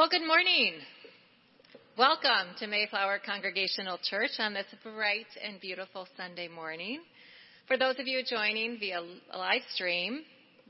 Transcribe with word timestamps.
Well, 0.00 0.08
good 0.08 0.26
morning. 0.26 0.76
Welcome 1.98 2.56
to 2.58 2.66
Mayflower 2.66 3.20
Congregational 3.22 3.98
Church 4.02 4.30
on 4.38 4.54
this 4.54 4.64
bright 4.82 5.26
and 5.44 5.60
beautiful 5.60 6.08
Sunday 6.16 6.48
morning. 6.48 7.02
For 7.68 7.76
those 7.76 7.96
of 7.98 8.06
you 8.06 8.22
joining 8.26 8.78
via 8.80 9.02
live 9.36 9.60
stream, 9.74 10.22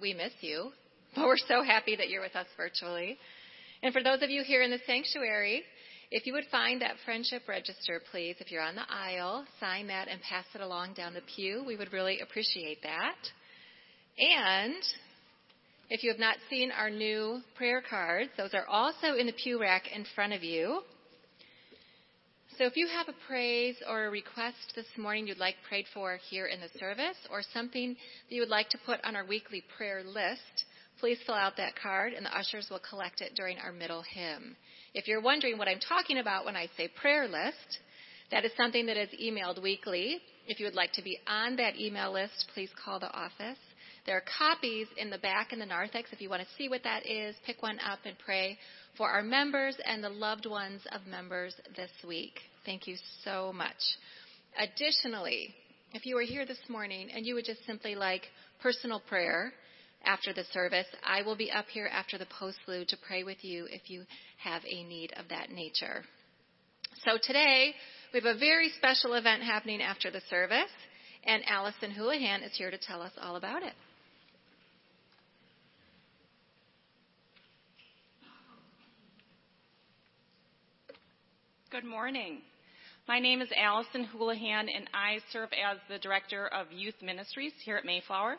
we 0.02 0.14
miss 0.14 0.32
you, 0.40 0.72
but 1.14 1.26
we're 1.26 1.36
so 1.36 1.62
happy 1.62 1.94
that 1.94 2.08
you're 2.08 2.22
with 2.22 2.34
us 2.34 2.48
virtually. 2.56 3.18
And 3.84 3.94
for 3.94 4.02
those 4.02 4.20
of 4.20 4.30
you 4.30 4.42
here 4.42 4.62
in 4.62 4.72
the 4.72 4.80
sanctuary, 4.84 5.62
if 6.10 6.26
you 6.26 6.32
would 6.32 6.46
find 6.50 6.82
that 6.82 6.96
friendship 7.04 7.42
register, 7.48 8.02
please, 8.10 8.34
if 8.40 8.50
you're 8.50 8.64
on 8.64 8.74
the 8.74 8.92
aisle, 8.92 9.44
sign 9.60 9.86
that 9.86 10.08
and 10.08 10.20
pass 10.22 10.46
it 10.56 10.60
along 10.60 10.94
down 10.94 11.14
the 11.14 11.22
pew. 11.36 11.62
We 11.64 11.76
would 11.76 11.92
really 11.92 12.18
appreciate 12.18 12.82
that. 12.82 13.14
And 14.18 14.82
if 15.90 16.04
you 16.04 16.10
have 16.10 16.20
not 16.20 16.37
seen 16.48 16.70
our 16.70 16.88
new 16.88 17.40
prayer 17.56 17.82
cards, 17.82 18.31
those 18.37 18.54
are 18.54 18.66
also 18.66 19.16
in 19.19 19.26
the 19.26 19.32
pew 19.32 19.60
rack 19.60 19.82
in 19.94 20.06
front 20.14 20.32
of 20.32 20.44
you. 20.44 20.82
So 22.56 22.64
if 22.66 22.76
you 22.76 22.87
have 22.87 23.08
a 23.08 23.26
praise 23.26 23.75
or 23.88 24.06
a 24.06 24.10
request 24.10 24.75
this 24.76 24.87
morning 24.96 25.26
you'd 25.26 25.38
like 25.38 25.56
prayed 25.69 25.87
for 25.92 26.19
here 26.28 26.46
in 26.46 26.60
the 26.60 26.78
service 26.78 27.16
or 27.31 27.42
something 27.52 27.96
that 28.28 28.34
you 28.34 28.40
would 28.40 28.50
like 28.50 28.69
to 28.69 28.78
put 28.87 29.04
on 29.04 29.16
our 29.16 29.26
weekly 29.26 29.64
prayer 29.76 30.04
list, 30.04 30.64
please 31.00 31.19
fill 31.26 31.34
out 31.34 31.56
that 31.56 31.75
card 31.75 32.12
and 32.12 32.25
the 32.25 32.38
ushers 32.38 32.69
will 32.70 32.82
collect 32.88 33.20
it 33.20 33.34
during 33.34 33.58
our 33.58 33.72
middle 33.72 34.04
hymn. 34.14 34.56
If 34.94 35.08
you're 35.08 35.22
wondering 35.22 35.58
what 35.58 35.69
I'm 35.69 35.81
talking 35.81 36.19
about 36.19 36.44
when 36.44 36.54
I 36.54 36.69
say 36.76 36.88
prayer 37.00 37.26
list, 37.26 37.81
that 38.31 38.44
is 38.44 38.52
something 38.56 38.87
that 38.87 38.96
is 38.96 39.08
emailed 39.20 39.60
weekly. 39.60 40.19
If 40.46 40.60
you 40.60 40.66
would 40.66 40.75
like 40.75 40.92
to 40.92 41.02
be 41.02 41.19
on 41.26 41.56
that 41.56 41.81
email 41.81 42.12
list, 42.12 42.50
please 42.54 42.70
call 42.84 43.00
the 43.00 43.10
office. 43.10 43.58
There 44.06 44.17
are 44.17 44.23
copies 44.38 44.87
in 44.97 45.11
the 45.11 45.19
back 45.19 45.52
in 45.52 45.58
the 45.58 45.67
narthex 45.67 46.11
if 46.12 46.20
you 46.20 46.31
want 46.31 46.43
to 46.43 46.49
see 46.56 46.69
what 46.69 46.82
that 46.85 47.06
is. 47.06 47.37
Pick 47.44 47.62
one 47.62 47.79
up 47.81 48.00
and 48.05 48.17
pray 48.19 48.58
for 48.97 49.08
our 49.08 49.23
members 49.23 49.76
and 49.85 50.02
the 50.02 50.08
loved 50.08 50.47
ones 50.47 50.82
of 50.93 51.06
members 51.06 51.55
this 51.76 51.91
week. 52.06 52.41
Thank 52.64 52.87
you 52.87 52.97
so 53.25 53.52
much. 53.52 53.76
Additionally, 54.58 55.55
if 55.93 56.06
you 56.06 56.14
were 56.14 56.23
here 56.23 56.47
this 56.47 56.61
morning 56.69 57.11
and 57.14 57.26
you 57.26 57.35
would 57.35 57.44
just 57.44 57.64
simply 57.67 57.94
like 57.94 58.23
personal 58.62 59.00
prayer 59.00 59.52
after 60.05 60.32
the 60.32 60.44
service, 60.52 60.87
I 61.05 61.23
will 61.23 61.37
be 61.37 61.50
up 61.50 61.67
here 61.67 61.88
after 61.93 62.17
the 62.17 62.26
postlude 62.26 62.88
to 62.88 62.97
pray 63.06 63.23
with 63.23 63.44
you 63.44 63.67
if 63.70 63.91
you 63.91 64.05
have 64.38 64.62
a 64.64 64.82
need 64.82 65.12
of 65.17 65.29
that 65.29 65.50
nature. 65.50 66.05
So 67.05 67.19
today, 67.23 67.75
we 68.12 68.20
have 68.20 68.37
a 68.37 68.38
very 68.38 68.70
special 68.76 69.14
event 69.14 69.43
happening 69.43 69.82
after 69.82 70.11
the 70.11 70.23
service, 70.31 70.70
and 71.25 71.43
Allison 71.47 71.90
Houlihan 71.90 72.42
is 72.42 72.57
here 72.57 72.71
to 72.71 72.78
tell 72.78 73.02
us 73.02 73.12
all 73.21 73.37
about 73.37 73.62
it. 73.62 73.75
Good 81.70 81.84
morning. 81.84 82.38
My 83.06 83.20
name 83.20 83.40
is 83.40 83.48
Allison 83.56 84.02
Houlihan, 84.02 84.68
and 84.68 84.90
I 84.92 85.20
serve 85.32 85.50
as 85.52 85.78
the 85.88 86.00
Director 86.00 86.48
of 86.48 86.72
Youth 86.72 86.96
Ministries 87.00 87.52
here 87.64 87.76
at 87.76 87.84
Mayflower. 87.84 88.38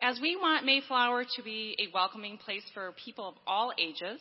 As 0.00 0.18
we 0.18 0.34
want 0.34 0.64
Mayflower 0.64 1.24
to 1.36 1.42
be 1.42 1.76
a 1.78 1.92
welcoming 1.92 2.38
place 2.38 2.62
for 2.72 2.94
people 3.04 3.28
of 3.28 3.34
all 3.46 3.70
ages, 3.78 4.18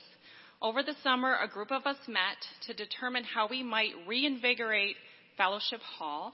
over 0.61 0.83
the 0.83 0.95
summer 1.03 1.37
a 1.41 1.47
group 1.47 1.71
of 1.71 1.85
us 1.85 1.95
met 2.05 2.35
to 2.67 2.73
determine 2.73 3.23
how 3.23 3.47
we 3.47 3.63
might 3.63 3.93
reinvigorate 4.05 4.97
Fellowship 5.37 5.79
Hall, 5.97 6.33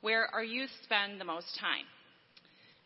where 0.00 0.28
our 0.32 0.44
youth 0.44 0.70
spend 0.84 1.20
the 1.20 1.24
most 1.24 1.58
time. 1.58 1.86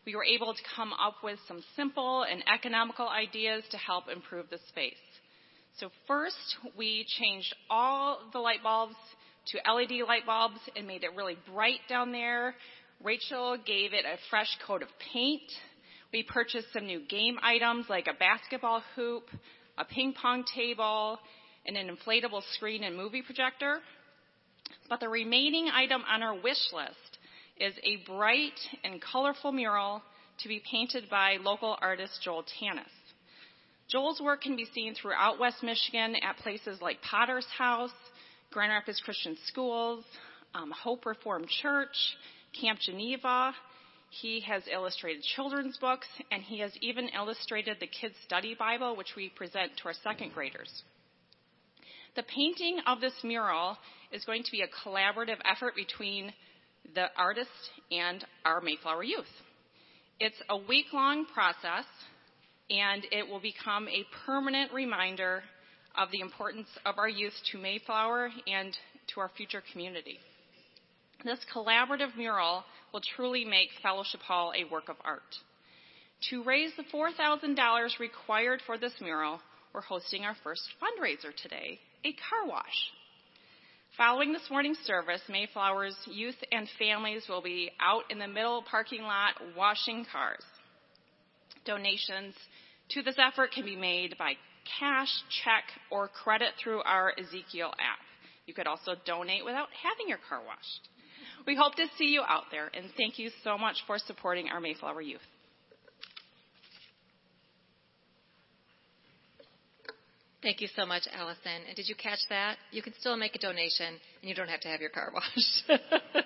We 0.03 0.15
were 0.15 0.25
able 0.25 0.55
to 0.55 0.61
come 0.75 0.93
up 0.93 1.17
with 1.23 1.37
some 1.47 1.63
simple 1.75 2.23
and 2.23 2.43
economical 2.51 3.07
ideas 3.07 3.63
to 3.69 3.77
help 3.77 4.05
improve 4.09 4.49
the 4.49 4.57
space. 4.69 4.95
So 5.79 5.89
first, 6.05 6.57
we 6.77 7.05
changed 7.19 7.53
all 7.67 8.19
the 8.31 8.39
light 8.39 8.61
bulbs 8.61 8.95
to 9.47 9.71
LED 9.71 10.07
light 10.07 10.25
bulbs 10.25 10.59
and 10.75 10.85
made 10.85 11.03
it 11.03 11.15
really 11.15 11.37
bright 11.51 11.79
down 11.89 12.11
there. 12.11 12.55
Rachel 13.03 13.57
gave 13.65 13.93
it 13.93 14.05
a 14.05 14.17
fresh 14.29 14.49
coat 14.67 14.83
of 14.83 14.89
paint. 15.11 15.41
We 16.11 16.21
purchased 16.23 16.67
some 16.73 16.85
new 16.85 17.01
game 17.07 17.37
items 17.41 17.87
like 17.89 18.05
a 18.07 18.13
basketball 18.13 18.83
hoop, 18.95 19.23
a 19.77 19.83
ping 19.83 20.13
pong 20.13 20.45
table, 20.55 21.17
and 21.65 21.75
an 21.75 21.89
inflatable 21.89 22.43
screen 22.53 22.83
and 22.83 22.95
movie 22.95 23.23
projector. 23.23 23.79
But 24.89 24.99
the 24.99 25.09
remaining 25.09 25.69
item 25.73 26.03
on 26.07 26.21
our 26.21 26.35
wish 26.35 26.71
list 26.71 27.17
is 27.57 27.73
a 27.83 28.05
bright 28.05 28.59
and 28.83 29.01
colorful 29.01 29.51
mural 29.51 30.03
to 30.39 30.47
be 30.47 30.61
painted 30.69 31.09
by 31.09 31.37
local 31.41 31.77
artist 31.81 32.19
Joel 32.23 32.43
Tanis. 32.43 32.83
Joel's 33.93 34.19
work 34.19 34.41
can 34.41 34.55
be 34.55 34.65
seen 34.73 34.95
throughout 34.95 35.39
West 35.39 35.61
Michigan 35.61 36.15
at 36.15 36.37
places 36.37 36.81
like 36.81 36.99
Potter's 37.03 37.45
House, 37.55 37.91
Grand 38.51 38.71
Rapids 38.71 38.99
Christian 39.05 39.37
Schools, 39.45 40.03
um, 40.55 40.71
Hope 40.71 41.05
Reformed 41.05 41.47
Church, 41.47 41.95
Camp 42.59 42.79
Geneva. 42.79 43.53
He 44.09 44.39
has 44.47 44.63
illustrated 44.71 45.21
children's 45.35 45.77
books, 45.77 46.07
and 46.31 46.41
he 46.41 46.57
has 46.61 46.71
even 46.81 47.07
illustrated 47.09 47.77
the 47.79 47.85
Kids 47.85 48.15
Study 48.25 48.55
Bible, 48.57 48.95
which 48.95 49.13
we 49.15 49.29
present 49.29 49.73
to 49.77 49.85
our 49.85 49.93
second 50.03 50.33
graders. 50.33 50.81
The 52.15 52.23
painting 52.23 52.79
of 52.87 52.99
this 52.99 53.13
mural 53.23 53.77
is 54.11 54.25
going 54.25 54.41
to 54.41 54.51
be 54.51 54.61
a 54.63 54.89
collaborative 54.89 55.37
effort 55.45 55.75
between 55.75 56.33
the 56.95 57.05
artist 57.15 57.51
and 57.91 58.25
our 58.43 58.59
Mayflower 58.59 59.03
youth. 59.03 59.25
It's 60.19 60.41
a 60.49 60.57
week 60.57 60.87
long 60.93 61.27
process 61.31 61.85
and 62.69 63.05
it 63.11 63.27
will 63.27 63.39
become 63.39 63.87
a 63.87 64.05
permanent 64.25 64.71
reminder 64.73 65.43
of 65.97 66.09
the 66.11 66.21
importance 66.21 66.67
of 66.85 66.97
our 66.97 67.09
youth 67.09 67.33
to 67.51 67.57
Mayflower 67.57 68.29
and 68.47 68.75
to 69.13 69.19
our 69.19 69.29
future 69.35 69.61
community. 69.71 70.17
This 71.23 71.39
collaborative 71.53 72.17
mural 72.17 72.63
will 72.91 73.01
truly 73.15 73.45
make 73.45 73.69
Fellowship 73.81 74.21
Hall 74.21 74.53
a 74.55 74.69
work 74.71 74.89
of 74.89 74.97
art. 75.03 75.21
To 76.29 76.43
raise 76.43 76.71
the 76.77 76.83
$4,000 76.83 77.99
required 77.99 78.61
for 78.65 78.77
this 78.77 78.93
mural, 79.01 79.39
we're 79.73 79.81
hosting 79.81 80.23
our 80.23 80.35
first 80.43 80.63
fundraiser 80.81 81.35
today, 81.41 81.79
a 82.05 82.13
car 82.13 82.47
wash. 82.47 82.91
Following 83.97 84.33
this 84.33 84.49
morning's 84.49 84.79
service, 84.79 85.21
Mayflower's 85.29 85.95
youth 86.07 86.35
and 86.51 86.67
families 86.79 87.23
will 87.29 87.41
be 87.41 87.71
out 87.79 88.03
in 88.09 88.19
the 88.19 88.27
middle 88.27 88.63
parking 88.69 89.03
lot 89.03 89.33
washing 89.55 90.05
cars. 90.11 90.43
Donations 91.65 92.33
to 92.89 93.01
this 93.01 93.15
effort 93.17 93.51
can 93.51 93.65
be 93.65 93.75
made 93.75 94.17
by 94.17 94.33
cash, 94.79 95.09
check, 95.43 95.63
or 95.91 96.07
credit 96.07 96.49
through 96.61 96.81
our 96.83 97.13
Ezekiel 97.17 97.71
app. 97.79 97.99
You 98.45 98.53
could 98.53 98.67
also 98.67 98.93
donate 99.05 99.45
without 99.45 99.67
having 99.81 100.07
your 100.09 100.19
car 100.29 100.39
washed. 100.45 100.89
We 101.47 101.55
hope 101.55 101.75
to 101.75 101.85
see 101.97 102.05
you 102.05 102.21
out 102.27 102.43
there, 102.51 102.69
and 102.73 102.85
thank 102.97 103.19
you 103.19 103.29
so 103.43 103.57
much 103.57 103.77
for 103.87 103.97
supporting 103.97 104.49
our 104.49 104.59
Mayflower 104.59 105.01
youth. 105.01 105.21
Thank 110.41 110.59
you 110.59 110.67
so 110.75 110.85
much, 110.85 111.03
Allison. 111.13 111.63
And 111.67 111.75
did 111.75 111.87
you 111.87 111.95
catch 111.95 112.19
that? 112.29 112.57
You 112.71 112.81
can 112.81 112.93
still 112.99 113.15
make 113.15 113.33
a 113.35 113.39
donation, 113.39 113.87
and 113.87 114.29
you 114.29 114.35
don't 114.35 114.49
have 114.49 114.59
to 114.61 114.67
have 114.67 114.81
your 114.81 114.89
car 114.89 115.11
washed. 115.13 115.81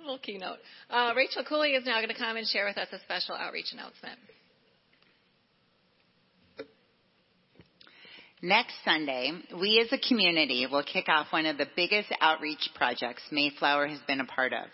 little 0.00 0.18
keynote. 0.18 0.58
Uh, 0.88 1.12
Rachel 1.14 1.44
Cooley 1.46 1.72
is 1.72 1.84
now 1.84 1.96
going 1.96 2.08
to 2.08 2.18
come 2.18 2.36
and 2.36 2.46
share 2.46 2.64
with 2.64 2.78
us 2.78 2.88
a 2.92 2.98
special 3.00 3.34
outreach 3.34 3.72
announcement. 3.72 4.18
Next 8.42 8.72
Sunday, 8.86 9.32
we 9.60 9.84
as 9.84 9.92
a 9.92 10.08
community 10.08 10.66
will 10.66 10.82
kick 10.82 11.10
off 11.10 11.26
one 11.30 11.44
of 11.44 11.58
the 11.58 11.66
biggest 11.76 12.08
outreach 12.22 12.70
projects 12.74 13.22
Mayflower 13.30 13.86
has 13.86 13.98
been 14.06 14.20
a 14.20 14.24
part 14.24 14.54
of. 14.54 14.64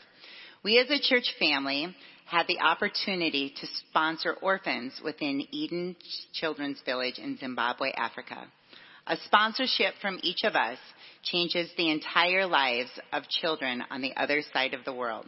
We 0.62 0.78
as 0.78 0.88
a 0.88 1.02
church 1.02 1.34
family 1.40 1.92
had 2.26 2.46
the 2.46 2.60
opportunity 2.60 3.52
to 3.60 3.66
sponsor 3.88 4.34
orphans 4.40 5.00
within 5.02 5.48
Eden 5.50 5.96
Children's 6.32 6.80
Village 6.86 7.18
in 7.18 7.38
Zimbabwe, 7.38 7.90
Africa. 7.90 8.46
A 9.08 9.16
sponsorship 9.24 9.94
from 10.00 10.20
each 10.22 10.44
of 10.44 10.54
us 10.54 10.78
changes 11.24 11.68
the 11.76 11.90
entire 11.90 12.46
lives 12.46 12.90
of 13.12 13.28
children 13.28 13.82
on 13.90 14.00
the 14.00 14.14
other 14.16 14.42
side 14.52 14.74
of 14.74 14.84
the 14.84 14.94
world. 14.94 15.26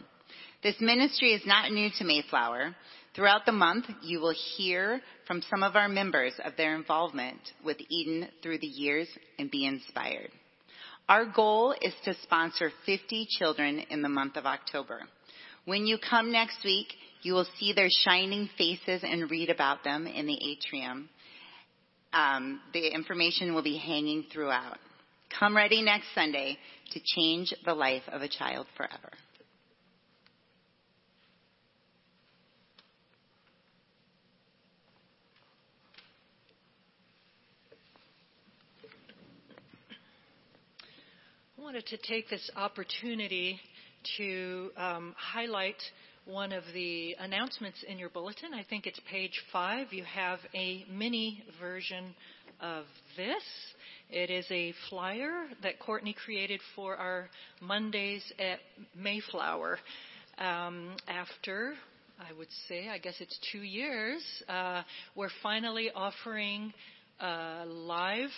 This 0.63 0.75
ministry 0.79 1.33
is 1.33 1.45
not 1.45 1.73
new 1.73 1.89
to 1.97 2.05
Mayflower. 2.05 2.73
Throughout 3.15 3.45
the 3.45 3.51
month, 3.51 3.85
you 4.03 4.19
will 4.19 4.35
hear 4.55 5.01
from 5.25 5.41
some 5.49 5.63
of 5.63 5.75
our 5.75 5.89
members 5.89 6.33
of 6.43 6.55
their 6.55 6.75
involvement 6.75 7.39
with 7.65 7.77
Eden 7.89 8.29
through 8.41 8.59
the 8.59 8.67
years 8.67 9.07
and 9.37 9.49
be 9.49 9.65
inspired. 9.65 10.29
Our 11.07 11.25
goal 11.25 11.73
is 11.81 11.93
to 12.05 12.13
sponsor 12.21 12.71
50 12.85 13.27
children 13.37 13.79
in 13.89 14.03
the 14.03 14.09
month 14.09 14.37
of 14.37 14.45
October. 14.45 15.01
When 15.65 15.87
you 15.87 15.97
come 15.97 16.31
next 16.31 16.63
week, 16.63 16.87
you 17.23 17.33
will 17.33 17.47
see 17.59 17.73
their 17.73 17.89
shining 18.05 18.47
faces 18.57 19.01
and 19.03 19.29
read 19.29 19.49
about 19.49 19.83
them 19.83 20.05
in 20.05 20.27
the 20.27 20.39
atrium. 20.51 21.09
Um, 22.13 22.61
the 22.73 22.93
information 22.93 23.53
will 23.53 23.63
be 23.63 23.77
hanging 23.77 24.25
throughout. 24.31 24.77
Come 25.39 25.55
ready 25.55 25.81
next 25.81 26.07
Sunday 26.15 26.57
to 26.91 26.99
change 27.15 27.53
the 27.65 27.73
life 27.73 28.03
of 28.11 28.21
a 28.21 28.27
child 28.27 28.67
forever. 28.77 29.11
Wanted 41.69 41.85
to 41.85 41.97
take 41.97 42.27
this 42.31 42.49
opportunity 42.55 43.59
to 44.17 44.71
um, 44.75 45.13
highlight 45.15 45.75
one 46.25 46.51
of 46.51 46.63
the 46.73 47.15
announcements 47.19 47.77
in 47.87 47.99
your 47.99 48.09
bulletin. 48.09 48.55
I 48.55 48.65
think 48.67 48.87
it's 48.87 48.99
page 49.07 49.39
five. 49.53 49.93
You 49.93 50.03
have 50.03 50.39
a 50.55 50.83
mini 50.91 51.43
version 51.61 52.15
of 52.59 52.85
this. 53.15 53.43
It 54.09 54.31
is 54.31 54.47
a 54.49 54.73
flyer 54.89 55.43
that 55.61 55.77
Courtney 55.77 56.15
created 56.25 56.59
for 56.75 56.95
our 56.95 57.29
Mondays 57.61 58.23
at 58.39 58.57
Mayflower. 58.95 59.77
Um, 60.39 60.97
after, 61.07 61.75
I 62.19 62.35
would 62.35 62.47
say, 62.67 62.89
I 62.89 62.97
guess 62.97 63.13
it's 63.19 63.37
two 63.51 63.61
years, 63.61 64.23
uh, 64.47 64.81
we're 65.15 65.29
finally 65.43 65.91
offering 65.93 66.73
uh, 67.19 67.65
live 67.67 68.31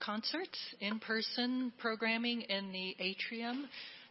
concerts, 0.00 0.58
in-person 0.80 1.72
programming 1.78 2.42
in 2.42 2.72
the 2.72 2.96
atrium. 2.98 3.68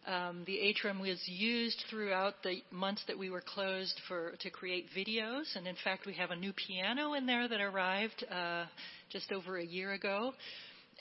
Um, 0.08 0.44
the 0.46 0.60
atrium 0.60 1.00
was 1.00 1.22
used 1.28 1.84
throughout 1.90 2.36
the 2.44 2.62
months 2.72 3.04
that 3.08 3.18
we 3.18 3.30
were 3.30 3.42
closed 3.42 4.00
for 4.08 4.34
to 4.40 4.50
create 4.50 4.88
videos, 4.96 5.56
and 5.56 5.68
in 5.68 5.76
fact, 5.84 6.06
we 6.06 6.14
have 6.14 6.32
a 6.32 6.36
new 6.36 6.54
piano 6.54 7.14
in 7.14 7.26
there 7.26 7.48
that 7.48 7.60
arrived 7.60 8.26
uh, 8.32 8.66
just 9.12 9.32
over 9.32 9.58
a 9.58 9.66
year 9.66 9.94
ago. 9.94 10.34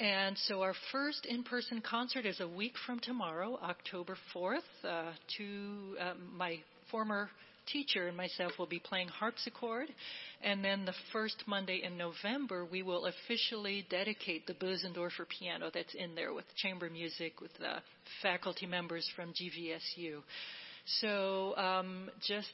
And 0.01 0.37
so 0.47 0.63
our 0.63 0.75
first 0.93 1.27
in-person 1.27 1.83
concert 1.83 2.25
is 2.25 2.41
a 2.41 2.49
week 2.49 2.75
from 2.87 3.01
tomorrow, 3.01 3.59
October 3.63 4.17
4th. 4.35 4.59
Uh, 4.85 5.13
to 5.39 5.97
um, 6.01 6.37
my 6.37 6.59
former 6.91 7.31
teacher 7.73 8.09
and 8.09 8.17
myself 8.17 8.53
will 8.59 8.67
be 8.67 8.79
playing 8.79 9.09
harpsichord. 9.09 9.89
And 10.43 10.65
then 10.65 10.85
the 10.85 10.95
first 11.13 11.45
Monday 11.47 11.83
in 11.85 11.97
November, 11.97 12.65
we 12.65 12.83
will 12.83 13.07
officially 13.07 13.87
dedicate 13.91 14.47
the 14.47 14.55
Bösendorfer 14.55 15.29
piano 15.29 15.71
that's 15.73 15.95
in 15.95 16.15
there 16.15 16.33
with 16.33 16.45
chamber 16.57 16.89
music 16.91 17.41
with 17.41 17.53
the 17.59 17.77
faculty 18.23 18.67
members 18.67 19.09
from 19.17 19.33
GVSU. 19.33 20.23
So 21.01 21.57
um, 21.57 22.11
just 22.27 22.49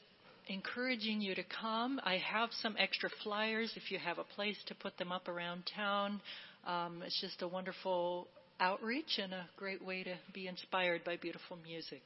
encouraging 0.47 1.21
you 1.21 1.35
to 1.35 1.43
come. 1.61 1.99
I 2.03 2.17
have 2.17 2.49
some 2.61 2.75
extra 2.77 3.09
flyers 3.23 3.71
if 3.75 3.91
you 3.91 3.99
have 3.99 4.17
a 4.17 4.23
place 4.23 4.57
to 4.67 4.75
put 4.75 4.97
them 4.97 5.11
up 5.11 5.27
around 5.27 5.63
town. 5.75 6.21
Um, 6.67 7.01
it's 7.05 7.19
just 7.21 7.41
a 7.41 7.47
wonderful 7.47 8.27
outreach 8.59 9.19
and 9.21 9.33
a 9.33 9.45
great 9.57 9.83
way 9.83 10.03
to 10.03 10.15
be 10.33 10.47
inspired 10.47 11.03
by 11.03 11.17
beautiful 11.17 11.57
music. 11.63 12.01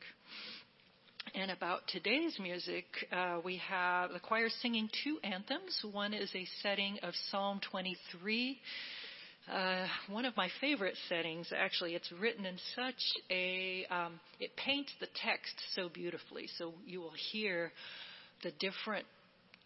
And 1.35 1.51
about 1.51 1.81
today's 1.87 2.37
music, 2.39 2.85
uh, 3.11 3.39
we 3.43 3.57
have 3.57 4.11
the 4.11 4.19
choir 4.19 4.49
singing 4.61 4.89
two 5.03 5.19
anthems. 5.23 5.79
One 5.91 6.13
is 6.13 6.29
a 6.33 6.45
setting 6.61 6.97
of 7.03 7.13
Psalm 7.29 7.61
23. 7.71 8.57
Uh, 9.51 9.85
one 10.09 10.25
of 10.25 10.35
my 10.35 10.49
favorite 10.59 10.95
settings, 11.07 11.51
actually. 11.55 11.95
It's 11.95 12.11
written 12.19 12.45
in 12.45 12.57
such 12.75 13.01
a, 13.29 13.85
um, 13.91 14.19
it 14.39 14.51
paints 14.55 14.91
the 14.99 15.07
text 15.23 15.53
so 15.75 15.89
beautifully. 15.89 16.47
So 16.57 16.73
you 16.85 16.99
will 16.99 17.13
hear 17.31 17.71
the 18.43 18.51
different 18.59 19.05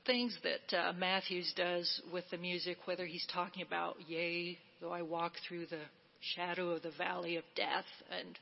things 0.06 0.38
that 0.44 0.78
uh, 0.78 0.94
Matthews 0.94 1.52
does 1.56 2.02
with 2.12 2.26
the 2.30 2.38
music, 2.38 2.78
whether 2.86 3.06
he's 3.06 3.26
talking 3.34 3.64
about, 3.64 3.98
yea, 4.08 4.58
though 4.82 4.92
I 4.92 5.02
walk 5.02 5.34
through 5.48 5.68
the 5.68 5.82
shadow 6.36 6.72
of 6.72 6.82
the 6.84 6.92
valley 6.98 7.38
of 7.38 7.44
death, 7.56 7.86
and 8.18 8.38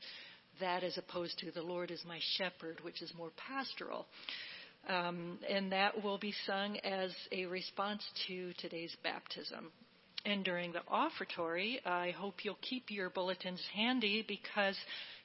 that 0.60 0.82
as 0.82 0.98
opposed 0.98 1.38
to 1.38 1.50
the 1.50 1.62
Lord 1.62 1.90
is 1.90 2.02
my 2.06 2.18
shepherd, 2.36 2.78
which 2.82 3.02
is 3.02 3.12
more 3.16 3.30
pastoral. 3.36 4.06
Um, 4.88 5.38
and 5.48 5.70
that 5.72 6.02
will 6.02 6.18
be 6.18 6.34
sung 6.46 6.76
as 6.78 7.12
a 7.30 7.46
response 7.46 8.02
to 8.26 8.52
today's 8.58 8.94
baptism. 9.04 9.70
And 10.24 10.44
during 10.44 10.72
the 10.72 10.82
offertory, 10.88 11.80
I 11.84 12.10
hope 12.16 12.44
you'll 12.44 12.58
keep 12.62 12.90
your 12.90 13.10
bulletins 13.10 13.62
handy 13.74 14.24
because 14.26 14.76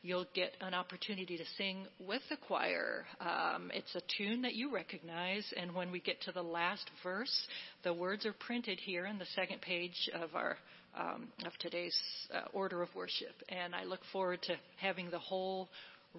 you'll 0.01 0.25
get 0.33 0.53
an 0.61 0.73
opportunity 0.73 1.37
to 1.37 1.43
sing 1.55 1.85
with 1.99 2.21
the 2.29 2.37
choir. 2.37 3.05
Um, 3.19 3.69
it's 3.73 3.93
a 3.95 4.01
tune 4.17 4.41
that 4.41 4.55
you 4.55 4.73
recognize, 4.73 5.45
and 5.55 5.73
when 5.75 5.91
we 5.91 5.99
get 5.99 6.21
to 6.21 6.31
the 6.31 6.41
last 6.41 6.89
verse, 7.03 7.47
the 7.83 7.93
words 7.93 8.25
are 8.25 8.33
printed 8.33 8.79
here 8.79 9.05
on 9.05 9.19
the 9.19 9.27
second 9.35 9.61
page 9.61 10.09
of 10.15 10.33
our 10.33 10.57
um, 10.99 11.27
of 11.45 11.53
today's 11.59 11.97
uh, 12.33 12.41
order 12.53 12.81
of 12.81 12.93
worship. 12.95 13.35
And 13.49 13.75
I 13.75 13.83
look 13.83 14.01
forward 14.11 14.41
to 14.43 14.55
having 14.77 15.09
the 15.09 15.19
whole 15.19 15.69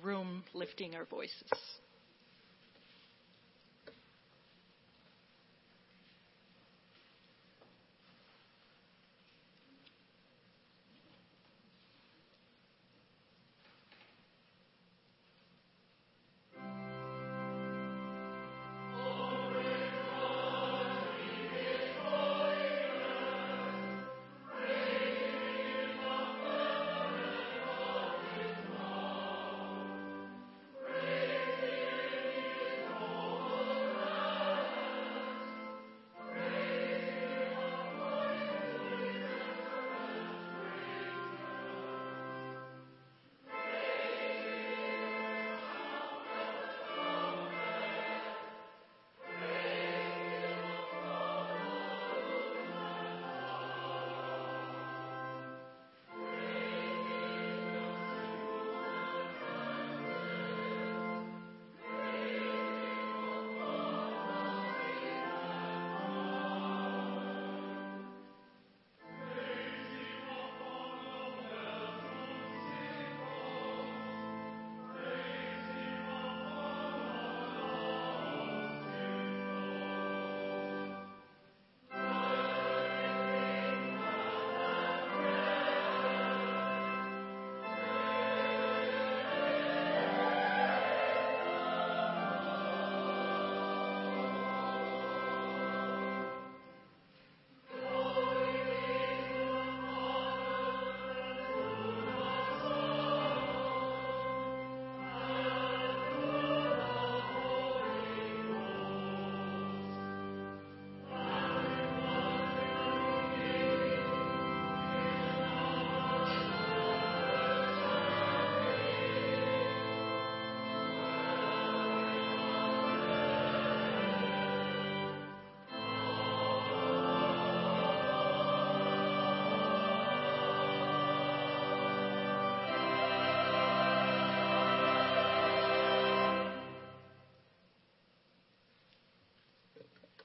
room 0.03 0.45
lifting 0.55 0.95
our 0.95 1.05
voices. 1.05 1.51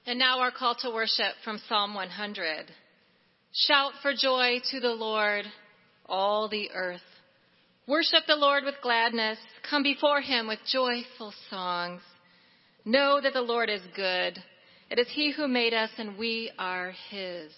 And 0.06 0.18
now 0.18 0.40
our 0.40 0.50
call 0.50 0.74
to 0.80 0.90
worship 0.90 1.34
from 1.44 1.60
Psalm 1.68 1.94
100. 1.94 2.66
Shout 3.52 3.92
for 4.02 4.12
joy 4.12 4.58
to 4.70 4.80
the 4.80 4.92
Lord, 4.92 5.46
all 6.06 6.48
the 6.48 6.70
earth. 6.74 7.00
Worship 7.86 8.20
the 8.26 8.36
Lord 8.36 8.64
with 8.64 8.74
gladness. 8.82 9.38
Come 9.68 9.82
before 9.82 10.20
him 10.20 10.46
with 10.46 10.58
joyful 10.70 11.32
songs. 11.48 12.02
Know 12.84 13.18
that 13.22 13.32
the 13.32 13.40
Lord 13.40 13.70
is 13.70 13.80
good. 13.96 14.38
It 14.90 14.98
is 14.98 15.06
he 15.10 15.32
who 15.32 15.48
made 15.48 15.72
us 15.72 15.90
and 15.96 16.18
we 16.18 16.50
are 16.58 16.92
his. 17.10 17.52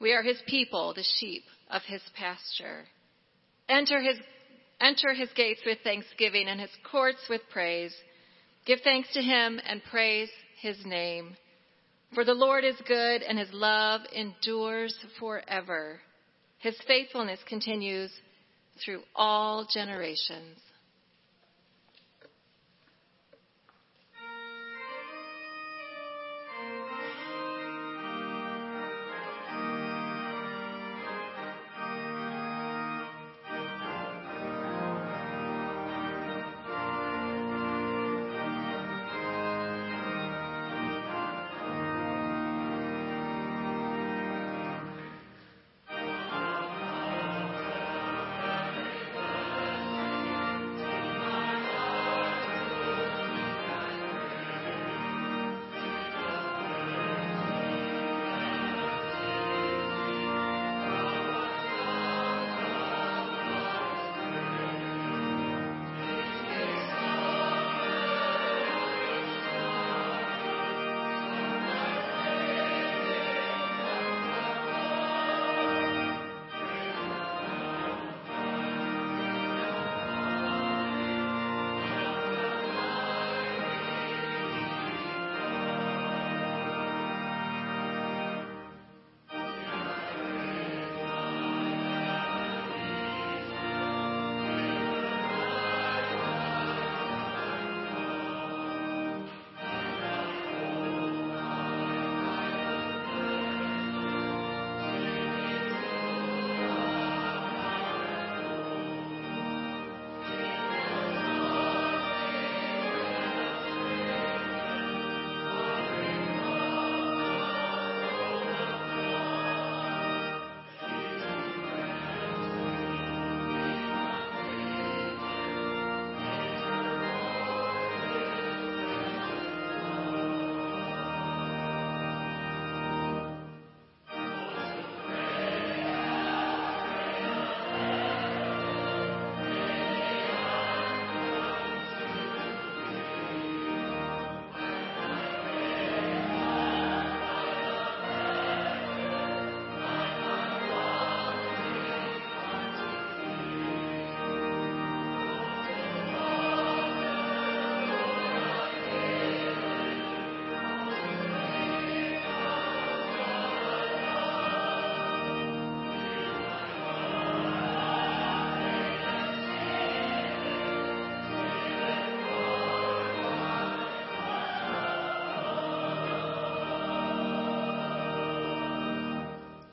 We 0.00 0.12
are 0.12 0.22
his 0.22 0.40
people, 0.46 0.94
the 0.94 1.04
sheep 1.18 1.42
of 1.70 1.82
his 1.82 2.02
pasture. 2.14 2.84
Enter 3.68 4.00
his 4.00 4.18
Enter 4.80 5.14
his 5.14 5.30
gates 5.34 5.60
with 5.64 5.78
thanksgiving 5.82 6.48
and 6.48 6.60
his 6.60 6.70
courts 6.90 7.26
with 7.30 7.40
praise. 7.50 7.94
Give 8.66 8.78
thanks 8.84 9.08
to 9.14 9.22
him 9.22 9.58
and 9.66 9.82
praise 9.90 10.28
his 10.60 10.76
name. 10.84 11.34
For 12.14 12.24
the 12.24 12.34
Lord 12.34 12.64
is 12.64 12.76
good 12.86 13.22
and 13.22 13.38
his 13.38 13.52
love 13.52 14.02
endures 14.14 14.94
forever. 15.18 16.00
His 16.58 16.76
faithfulness 16.86 17.40
continues 17.48 18.10
through 18.84 19.02
all 19.14 19.66
generations. 19.72 20.58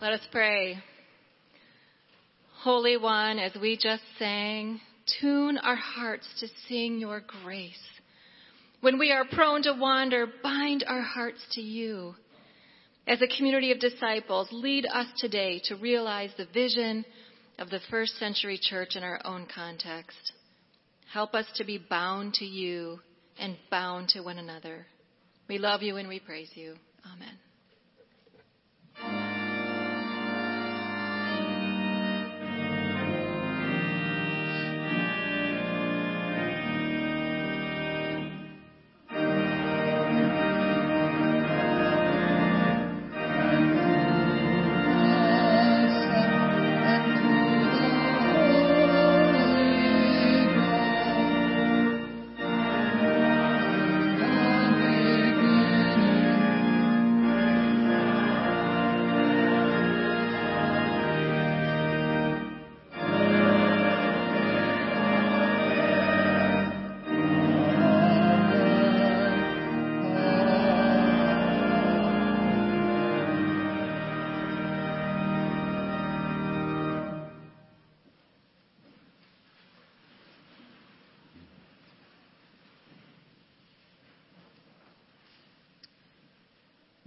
Let 0.04 0.12
us 0.12 0.28
pray. 0.34 0.78
Holy 2.62 2.98
One, 2.98 3.40
as 3.40 3.54
we 3.56 3.78
just 3.78 4.04
sang, 4.20 4.82
tune 5.22 5.58
our 5.58 5.78
hearts 5.78 6.28
to 6.42 6.48
sing 6.68 7.00
your 7.00 7.22
grace. 7.42 7.80
When 8.82 9.00
we 9.00 9.14
are 9.14 9.24
prone 9.24 9.64
to 9.64 9.72
wander, 9.72 10.28
bind 10.44 10.84
our 10.86 11.00
hearts 11.00 11.40
to 11.54 11.62
you. 11.62 12.16
As 13.08 13.22
a 13.22 13.38
community 13.38 13.72
of 13.72 13.80
disciples, 13.80 14.50
lead 14.52 14.86
us 14.88 15.08
today 15.20 15.62
to 15.68 15.78
realize 15.78 16.32
the 16.36 16.48
vision 16.54 17.06
of 17.58 17.70
the 17.70 17.80
first 17.90 18.20
century 18.20 18.60
church 18.62 18.98
in 18.98 19.04
our 19.04 19.22
own 19.24 19.48
context. 19.56 20.34
Help 21.14 21.34
us 21.34 21.46
to 21.56 21.64
be 21.64 21.78
bound 21.78 22.34
to 22.34 22.46
you 22.46 23.00
and 23.40 23.56
bound 23.72 24.10
to 24.10 24.20
one 24.20 24.38
another. 24.38 24.86
We 25.48 25.60
love 25.60 25.82
you 25.82 25.96
and 25.96 26.10
we 26.10 26.20
praise 26.20 26.52
you. 26.56 26.76
Amen. 27.10 27.38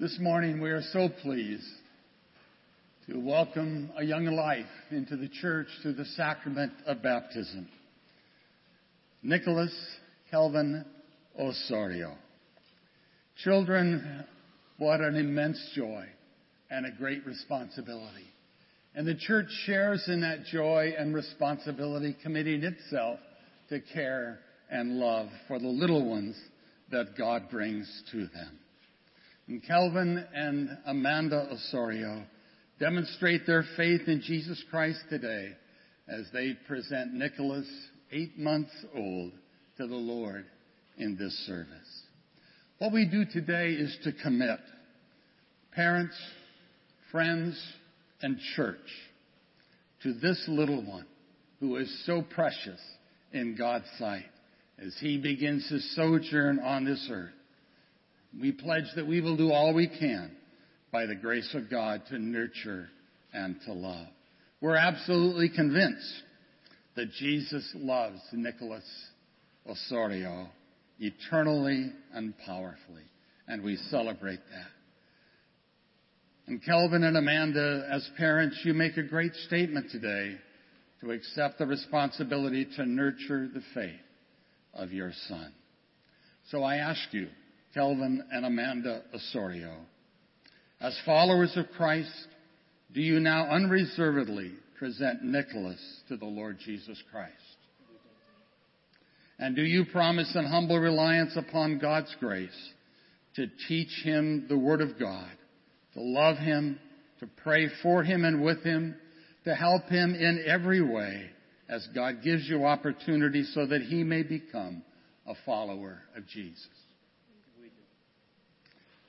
This 0.06 0.20
morning 0.20 0.60
we 0.60 0.70
are 0.70 0.84
so 0.92 1.08
pleased 1.08 1.66
to 3.10 3.18
welcome 3.18 3.90
a 3.96 4.04
young 4.04 4.26
life 4.26 4.64
into 4.92 5.16
the 5.16 5.26
church 5.26 5.66
through 5.82 5.94
the 5.94 6.04
sacrament 6.04 6.72
of 6.86 7.02
baptism. 7.02 7.68
Nicholas 9.24 9.74
Kelvin 10.30 10.84
Osorio. 11.36 12.14
Children, 13.42 14.24
what 14.78 15.00
an 15.00 15.16
immense 15.16 15.72
joy 15.74 16.04
and 16.70 16.86
a 16.86 16.92
great 16.92 17.26
responsibility. 17.26 18.30
And 18.94 19.08
the 19.08 19.16
church 19.16 19.48
shares 19.64 20.04
in 20.06 20.20
that 20.20 20.44
joy 20.44 20.94
and 20.96 21.16
responsibility, 21.16 22.16
committing 22.22 22.62
itself 22.62 23.18
to 23.70 23.80
care 23.92 24.38
and 24.70 25.00
love 25.00 25.30
for 25.48 25.58
the 25.58 25.66
little 25.66 26.08
ones 26.08 26.38
that 26.92 27.18
God 27.18 27.50
brings 27.50 27.90
to 28.12 28.28
them. 28.28 28.60
And 29.48 29.64
Kelvin 29.64 30.24
and 30.34 30.76
Amanda 30.86 31.48
Osorio 31.52 32.24
demonstrate 32.80 33.46
their 33.46 33.64
faith 33.76 34.02
in 34.06 34.20
Jesus 34.20 34.62
Christ 34.70 35.00
today 35.08 35.52
as 36.08 36.26
they 36.32 36.54
present 36.66 37.14
Nicholas, 37.14 37.66
eight 38.12 38.38
months 38.38 38.72
old, 38.94 39.32
to 39.76 39.86
the 39.86 39.94
Lord 39.94 40.46
in 40.98 41.16
this 41.16 41.32
service. 41.46 42.02
What 42.78 42.92
we 42.92 43.06
do 43.06 43.24
today 43.24 43.70
is 43.70 43.96
to 44.04 44.12
commit 44.12 44.58
parents, 45.72 46.16
friends, 47.10 47.60
and 48.22 48.38
church 48.56 48.76
to 50.02 50.14
this 50.14 50.44
little 50.48 50.84
one 50.84 51.06
who 51.60 51.76
is 51.76 52.04
so 52.06 52.22
precious 52.22 52.80
in 53.32 53.56
God's 53.56 53.86
sight 53.98 54.24
as 54.78 54.94
he 55.00 55.18
begins 55.18 55.68
his 55.68 55.94
sojourn 55.94 56.58
on 56.58 56.84
this 56.84 57.08
earth. 57.10 57.30
We 58.40 58.52
pledge 58.52 58.84
that 58.96 59.06
we 59.06 59.20
will 59.20 59.36
do 59.36 59.50
all 59.50 59.72
we 59.74 59.88
can 59.88 60.36
by 60.92 61.06
the 61.06 61.14
grace 61.14 61.54
of 61.54 61.70
God 61.70 62.02
to 62.08 62.18
nurture 62.18 62.88
and 63.32 63.56
to 63.66 63.72
love. 63.72 64.06
We're 64.60 64.76
absolutely 64.76 65.48
convinced 65.48 66.22
that 66.96 67.12
Jesus 67.12 67.70
loves 67.74 68.20
Nicholas 68.32 68.84
Osorio 69.68 70.48
eternally 70.98 71.92
and 72.14 72.34
powerfully, 72.46 73.04
and 73.46 73.62
we 73.62 73.76
celebrate 73.90 74.40
that. 74.50 74.70
And 76.46 76.64
Kelvin 76.64 77.02
and 77.04 77.16
Amanda, 77.16 77.86
as 77.90 78.08
parents, 78.16 78.60
you 78.64 78.72
make 78.72 78.96
a 78.96 79.02
great 79.02 79.34
statement 79.46 79.90
today 79.90 80.36
to 81.00 81.10
accept 81.10 81.58
the 81.58 81.66
responsibility 81.66 82.66
to 82.76 82.86
nurture 82.86 83.48
the 83.52 83.62
faith 83.74 84.00
of 84.72 84.92
your 84.92 85.12
son. 85.28 85.52
So 86.50 86.62
I 86.62 86.76
ask 86.76 87.00
you, 87.10 87.28
Kelvin 87.76 88.24
and 88.32 88.46
Amanda 88.46 89.02
Osorio, 89.14 89.74
as 90.80 90.98
followers 91.04 91.52
of 91.56 91.66
Christ, 91.76 92.10
do 92.94 93.02
you 93.02 93.20
now 93.20 93.50
unreservedly 93.50 94.52
present 94.78 95.22
Nicholas 95.22 95.78
to 96.08 96.16
the 96.16 96.24
Lord 96.24 96.56
Jesus 96.64 96.98
Christ? 97.12 97.34
And 99.38 99.54
do 99.54 99.60
you 99.60 99.84
promise 99.92 100.34
in 100.34 100.46
humble 100.46 100.78
reliance 100.78 101.36
upon 101.36 101.78
God's 101.78 102.14
grace 102.18 102.48
to 103.34 103.46
teach 103.68 103.90
him 104.02 104.46
the 104.48 104.56
Word 104.56 104.80
of 104.80 104.98
God, 104.98 105.30
to 105.92 106.00
love 106.00 106.38
him, 106.38 106.78
to 107.20 107.28
pray 107.42 107.68
for 107.82 108.02
him 108.02 108.24
and 108.24 108.42
with 108.42 108.62
him, 108.62 108.96
to 109.44 109.54
help 109.54 109.84
him 109.90 110.14
in 110.14 110.42
every 110.46 110.80
way 110.80 111.28
as 111.68 111.86
God 111.94 112.22
gives 112.24 112.48
you 112.48 112.64
opportunity 112.64 113.44
so 113.44 113.66
that 113.66 113.82
he 113.82 114.02
may 114.02 114.22
become 114.22 114.82
a 115.26 115.34
follower 115.44 115.98
of 116.16 116.26
Jesus? 116.26 116.68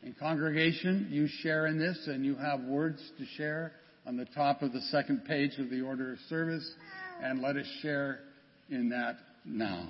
In 0.08 0.14
congregation, 0.14 1.10
you 1.12 1.28
share 1.42 1.68
in 1.68 1.78
this 1.78 2.08
and 2.08 2.24
you 2.24 2.36
have 2.36 2.62
words 2.62 2.98
to 3.18 3.26
share 3.36 3.74
on 4.06 4.16
the 4.16 4.24
top 4.24 4.62
of 4.62 4.72
the 4.72 4.80
second 4.84 5.26
page 5.26 5.60
of 5.60 5.70
the 5.70 5.82
order 5.82 6.14
of 6.14 6.20
service, 6.30 6.66
and 7.22 7.42
let 7.42 7.58
us 7.58 7.66
share 7.82 8.20
in 8.70 8.88
that 8.88 9.18
now. 9.44 9.86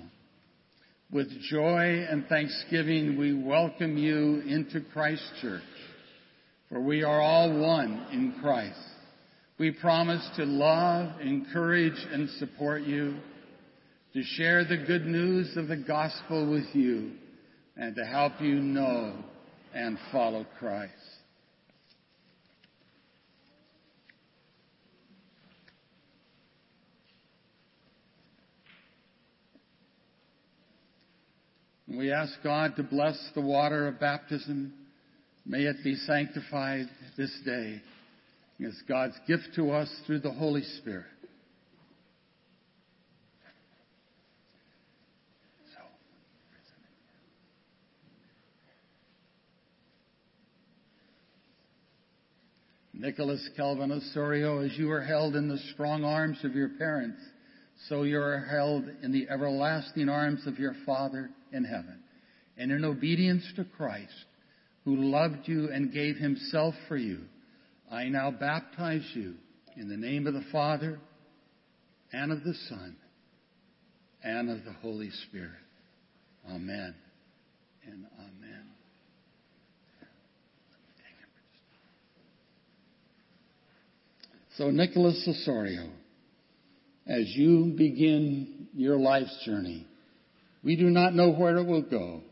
With 1.11 1.29
joy 1.51 2.03
and 2.09 2.25
thanksgiving, 2.25 3.15
we 3.15 3.35
welcome 3.35 3.95
you 3.95 4.41
into 4.47 4.81
Christ 4.91 5.21
Church, 5.39 5.61
for 6.67 6.81
we 6.81 7.03
are 7.03 7.21
all 7.21 7.55
one 7.55 8.07
in 8.11 8.39
Christ. 8.41 8.79
We 9.59 9.69
promise 9.69 10.27
to 10.37 10.45
love, 10.45 11.21
encourage, 11.21 12.07
and 12.11 12.27
support 12.39 12.81
you, 12.81 13.17
to 14.13 14.23
share 14.23 14.65
the 14.65 14.77
good 14.77 15.05
news 15.05 15.55
of 15.57 15.67
the 15.67 15.77
gospel 15.77 16.49
with 16.49 16.73
you, 16.73 17.11
and 17.75 17.95
to 17.95 18.03
help 18.03 18.41
you 18.41 18.55
know 18.55 19.13
and 19.77 19.95
follow 20.11 20.43
Christ. 20.57 20.91
We 31.87 32.11
ask 32.11 32.33
God 32.43 32.75
to 32.77 32.83
bless 32.83 33.17
the 33.35 33.41
water 33.41 33.87
of 33.87 33.99
baptism. 33.99 34.73
May 35.45 35.59
it 35.59 35.77
be 35.83 35.93
sanctified 35.93 36.87
this 37.15 37.31
day 37.45 37.79
as 38.65 38.73
God's 38.89 39.15
gift 39.27 39.49
to 39.57 39.69
us 39.71 39.89
through 40.07 40.21
the 40.21 40.33
Holy 40.33 40.63
Spirit. 40.79 41.05
Nicholas 52.99 53.47
Kelvin 53.55 53.91
Osorio, 53.91 54.59
as 54.59 54.75
you 54.75 54.89
are 54.91 55.01
held 55.01 55.35
in 55.35 55.47
the 55.47 55.59
strong 55.73 56.03
arms 56.03 56.39
of 56.43 56.55
your 56.55 56.69
parents, 56.69 57.21
so 57.87 58.03
you 58.03 58.19
are 58.19 58.39
held 58.39 58.85
in 59.03 59.11
the 59.11 59.27
everlasting 59.29 60.09
arms 60.09 60.47
of 60.47 60.57
your 60.57 60.73
Father 60.83 61.29
in 61.51 61.63
heaven. 61.63 61.99
And 62.57 62.71
in 62.71 62.83
obedience 62.83 63.43
to 63.55 63.65
Christ, 63.65 64.25
who 64.83 64.95
loved 64.95 65.47
you 65.47 65.69
and 65.71 65.93
gave 65.93 66.15
himself 66.15 66.73
for 66.87 66.97
you, 66.97 67.19
I 67.91 68.05
now 68.05 68.31
baptize 68.31 69.07
you 69.13 69.35
in 69.75 69.89
the 69.89 69.97
name 69.97 70.25
of 70.25 70.33
the 70.33 70.45
Father 70.51 70.99
and 72.11 72.31
of 72.31 72.43
the 72.43 72.55
Son 72.67 72.95
and 74.23 74.49
of 74.49 74.65
the 74.65 74.73
Holy 74.73 75.11
Spirit. 75.27 75.51
Amen 76.49 76.95
and 77.85 78.05
amen. 78.19 78.66
So, 84.57 84.71
Nicholas 84.71 85.23
Osorio, 85.27 85.87
as 87.05 87.25
you 87.35 87.75
begin 87.77 88.67
your 88.73 88.97
life's 88.97 89.45
journey, 89.45 89.85
we 90.63 90.75
do 90.75 90.89
not 90.89 91.13
know 91.13 91.31
where 91.31 91.57
it 91.57 91.65
will 91.67 91.83
go, 91.83 92.23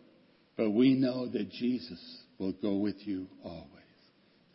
but 0.58 0.72
we 0.72 0.96
know 0.96 1.28
that 1.28 1.52
Jesus 1.52 2.00
will 2.40 2.54
go 2.54 2.78
with 2.78 2.96
you 3.06 3.28
always. 3.44 3.70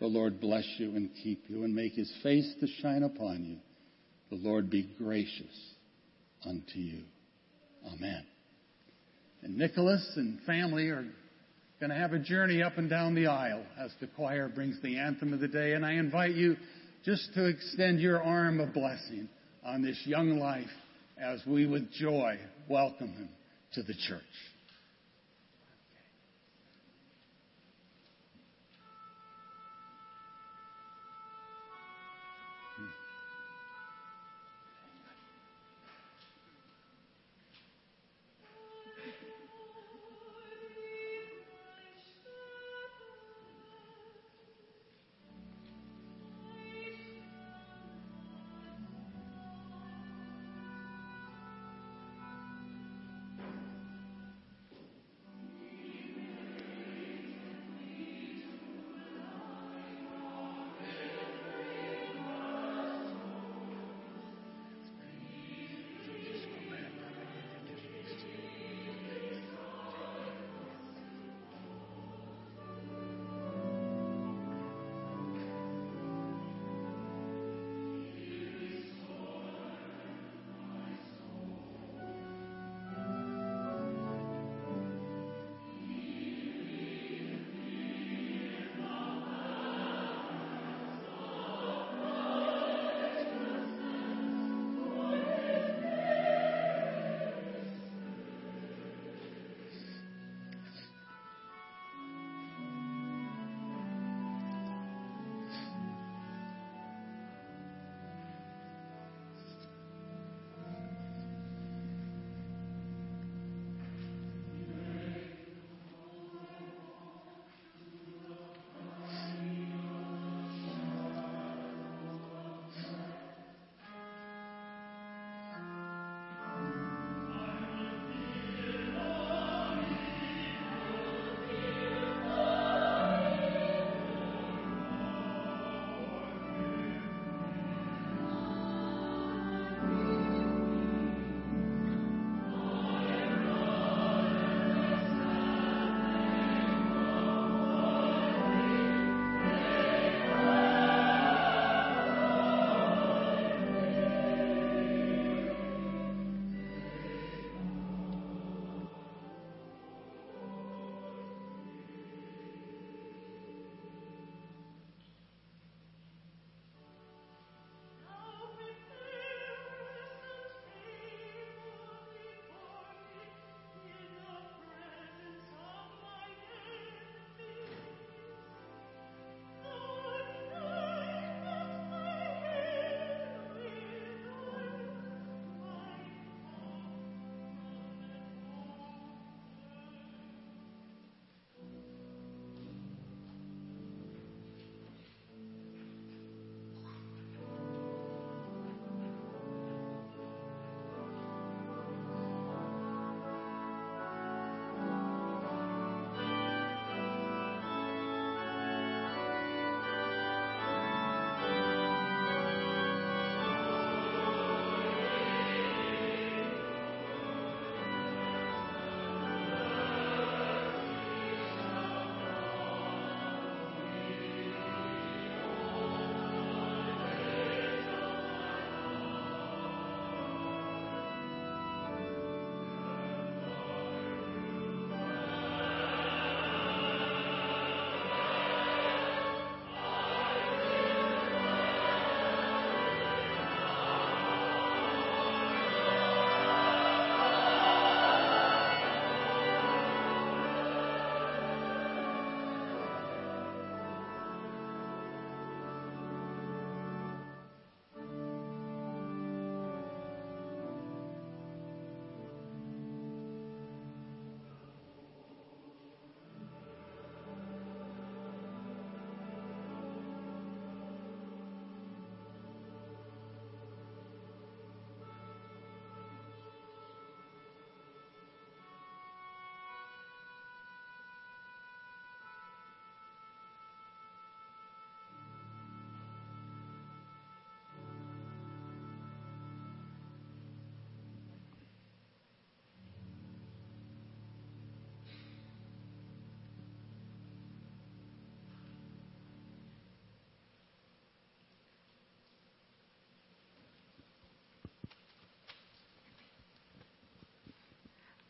The 0.01 0.09
Lord 0.09 0.41
bless 0.41 0.65
you 0.79 0.97
and 0.97 1.11
keep 1.23 1.45
you 1.47 1.63
and 1.63 1.73
make 1.73 1.93
his 1.93 2.13
face 2.25 2.53
to 2.59 2.67
shine 2.83 3.05
upon 3.05 3.45
you. 3.45 3.59
The 4.37 4.49
Lord 4.49 4.69
be 4.69 4.91
gracious 4.99 5.75
unto 6.45 6.79
you. 6.79 7.05
Amen. 7.87 8.27
And 9.43 9.57
Nicholas 9.57 10.11
and 10.17 10.41
family 10.43 10.89
are 10.89 11.07
going 11.79 11.91
to 11.91 11.97
have 11.97 12.15
a 12.15 12.19
journey 12.19 12.65
up 12.65 12.79
and 12.79 12.91
down 12.91 13.15
the 13.15 13.29
aisle 13.29 13.63
as 13.79 13.93
the 14.01 14.09
choir 14.09 14.49
brings 14.49 14.83
the 14.83 14.99
anthem 14.99 15.33
of 15.33 15.39
the 15.39 15.49
day. 15.49 15.75
And 15.75 15.87
I 15.87 15.93
invite 15.93 16.35
you 16.35 16.57
just 17.05 17.33
to 17.35 17.47
extend 17.47 18.01
your 18.01 18.23
arm 18.23 18.61
of 18.61 18.75
blessing 18.75 19.29
on 19.65 19.83
this 19.83 20.01
young 20.05 20.39
life 20.39 20.67
as 21.21 21.41
we 21.47 21.67
with 21.67 21.91
joy 21.93 22.39
welcome 22.69 23.13
him 23.13 23.29
to 23.75 23.83
the 23.83 23.95
church. 24.09 24.23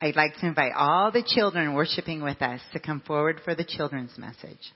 I'd 0.02 0.16
like 0.16 0.34
to 0.38 0.46
invite 0.46 0.72
all 0.74 1.12
the 1.12 1.22
children 1.22 1.74
worshiping 1.74 2.22
with 2.22 2.40
us 2.40 2.60
to 2.72 2.80
come 2.80 3.00
forward 3.00 3.40
for 3.44 3.54
the 3.54 3.64
children's 3.64 4.16
message. 4.16 4.72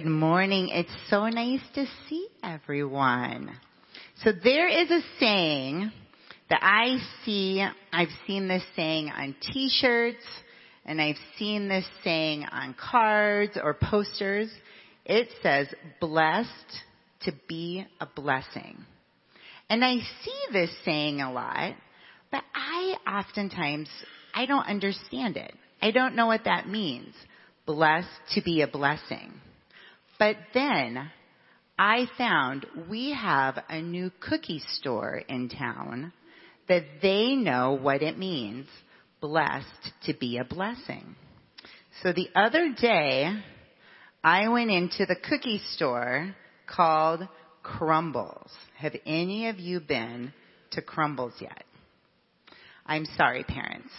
Good 0.00 0.08
morning. 0.08 0.70
It's 0.70 0.88
so 1.10 1.28
nice 1.28 1.60
to 1.74 1.84
see 2.08 2.26
everyone. 2.42 3.50
So 4.24 4.32
there 4.32 4.66
is 4.66 4.90
a 4.90 5.02
saying 5.18 5.92
that 6.48 6.60
I 6.62 6.96
see, 7.22 7.62
I've 7.92 8.08
seen 8.26 8.48
this 8.48 8.62
saying 8.74 9.10
on 9.10 9.36
t-shirts 9.42 10.24
and 10.86 11.02
I've 11.02 11.18
seen 11.38 11.68
this 11.68 11.84
saying 12.02 12.46
on 12.50 12.74
cards 12.80 13.58
or 13.62 13.74
posters. 13.74 14.50
It 15.04 15.28
says, 15.42 15.66
blessed 16.00 16.48
to 17.24 17.32
be 17.46 17.84
a 18.00 18.06
blessing. 18.06 18.78
And 19.68 19.84
I 19.84 19.96
see 19.96 20.40
this 20.50 20.70
saying 20.82 21.20
a 21.20 21.30
lot, 21.30 21.74
but 22.30 22.42
I 22.54 22.94
oftentimes, 23.06 23.90
I 24.34 24.46
don't 24.46 24.66
understand 24.66 25.36
it. 25.36 25.52
I 25.82 25.90
don't 25.90 26.16
know 26.16 26.26
what 26.26 26.44
that 26.44 26.66
means. 26.66 27.14
Blessed 27.66 28.08
to 28.34 28.40
be 28.40 28.62
a 28.62 28.66
blessing. 28.66 29.34
But 30.20 30.36
then 30.52 31.10
I 31.78 32.04
found 32.18 32.66
we 32.90 33.12
have 33.14 33.58
a 33.70 33.80
new 33.80 34.12
cookie 34.20 34.62
store 34.74 35.22
in 35.26 35.48
town 35.48 36.12
that 36.68 36.82
they 37.00 37.34
know 37.36 37.72
what 37.72 38.02
it 38.02 38.18
means, 38.18 38.66
blessed 39.22 39.92
to 40.04 40.12
be 40.12 40.36
a 40.36 40.44
blessing. 40.44 41.16
So 42.02 42.12
the 42.12 42.28
other 42.36 42.74
day, 42.78 43.32
I 44.22 44.48
went 44.48 44.70
into 44.70 45.06
the 45.06 45.16
cookie 45.16 45.62
store 45.72 46.36
called 46.66 47.26
Crumbles. 47.62 48.52
Have 48.76 48.96
any 49.06 49.48
of 49.48 49.58
you 49.58 49.80
been 49.80 50.34
to 50.72 50.82
Crumbles 50.82 51.34
yet? 51.40 51.64
I'm 52.84 53.06
sorry, 53.16 53.42
parents. 53.42 53.90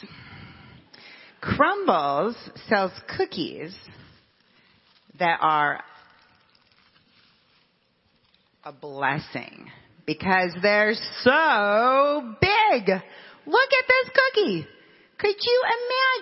Crumbles 1.42 2.36
sells 2.70 2.92
cookies 3.18 3.76
that 5.18 5.40
are 5.42 5.82
a 8.64 8.72
blessing 8.72 9.70
because 10.06 10.56
they're 10.62 10.94
so 11.24 12.36
big. 12.40 12.90
Look 12.90 13.70
at 13.80 13.88
this 13.88 14.10
cookie. 14.14 14.68
Could 15.18 15.36
you 15.40 15.64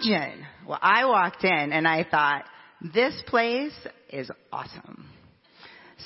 imagine? 0.03 0.45
Well, 0.67 0.79
I 0.81 1.05
walked 1.05 1.43
in 1.43 1.71
and 1.71 1.87
I 1.87 2.05
thought, 2.09 2.45
this 2.93 3.21
place 3.27 3.73
is 4.09 4.29
awesome. 4.51 5.09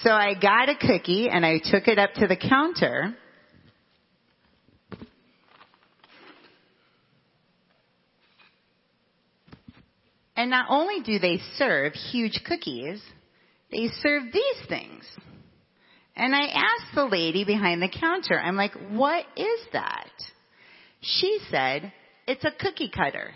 So 0.02 0.12
I 0.12 0.34
got 0.34 0.70
a 0.70 0.76
cookie 0.76 1.30
and 1.30 1.46
I 1.46 1.60
took 1.64 1.88
it 1.88 2.00
up 2.00 2.14
to 2.16 2.28
the 2.28 2.36
counter. 2.36 3.16
And 10.36 10.50
not 10.50 10.66
only 10.70 11.02
do 11.02 11.20
they 11.20 11.40
serve 11.58 11.94
huge 11.94 12.42
cookies, 12.46 13.02
they 13.72 13.88
serve 14.02 14.24
these 14.34 14.68
things. 14.68 15.04
And 16.16 16.36
I 16.36 16.46
asked 16.46 16.96
the 16.96 17.06
lady 17.06 17.44
behind 17.44 17.82
the 17.82 17.90
counter, 17.90 18.40
I'm 18.40 18.56
like, 18.56 18.74
what 18.92 19.26
is 19.36 19.60
that? 19.74 20.12
She 21.02 21.40
said, 21.50 21.92
it's 22.28 22.46
a 22.46 22.52
cookie 22.52 22.92
cutter. 22.96 23.32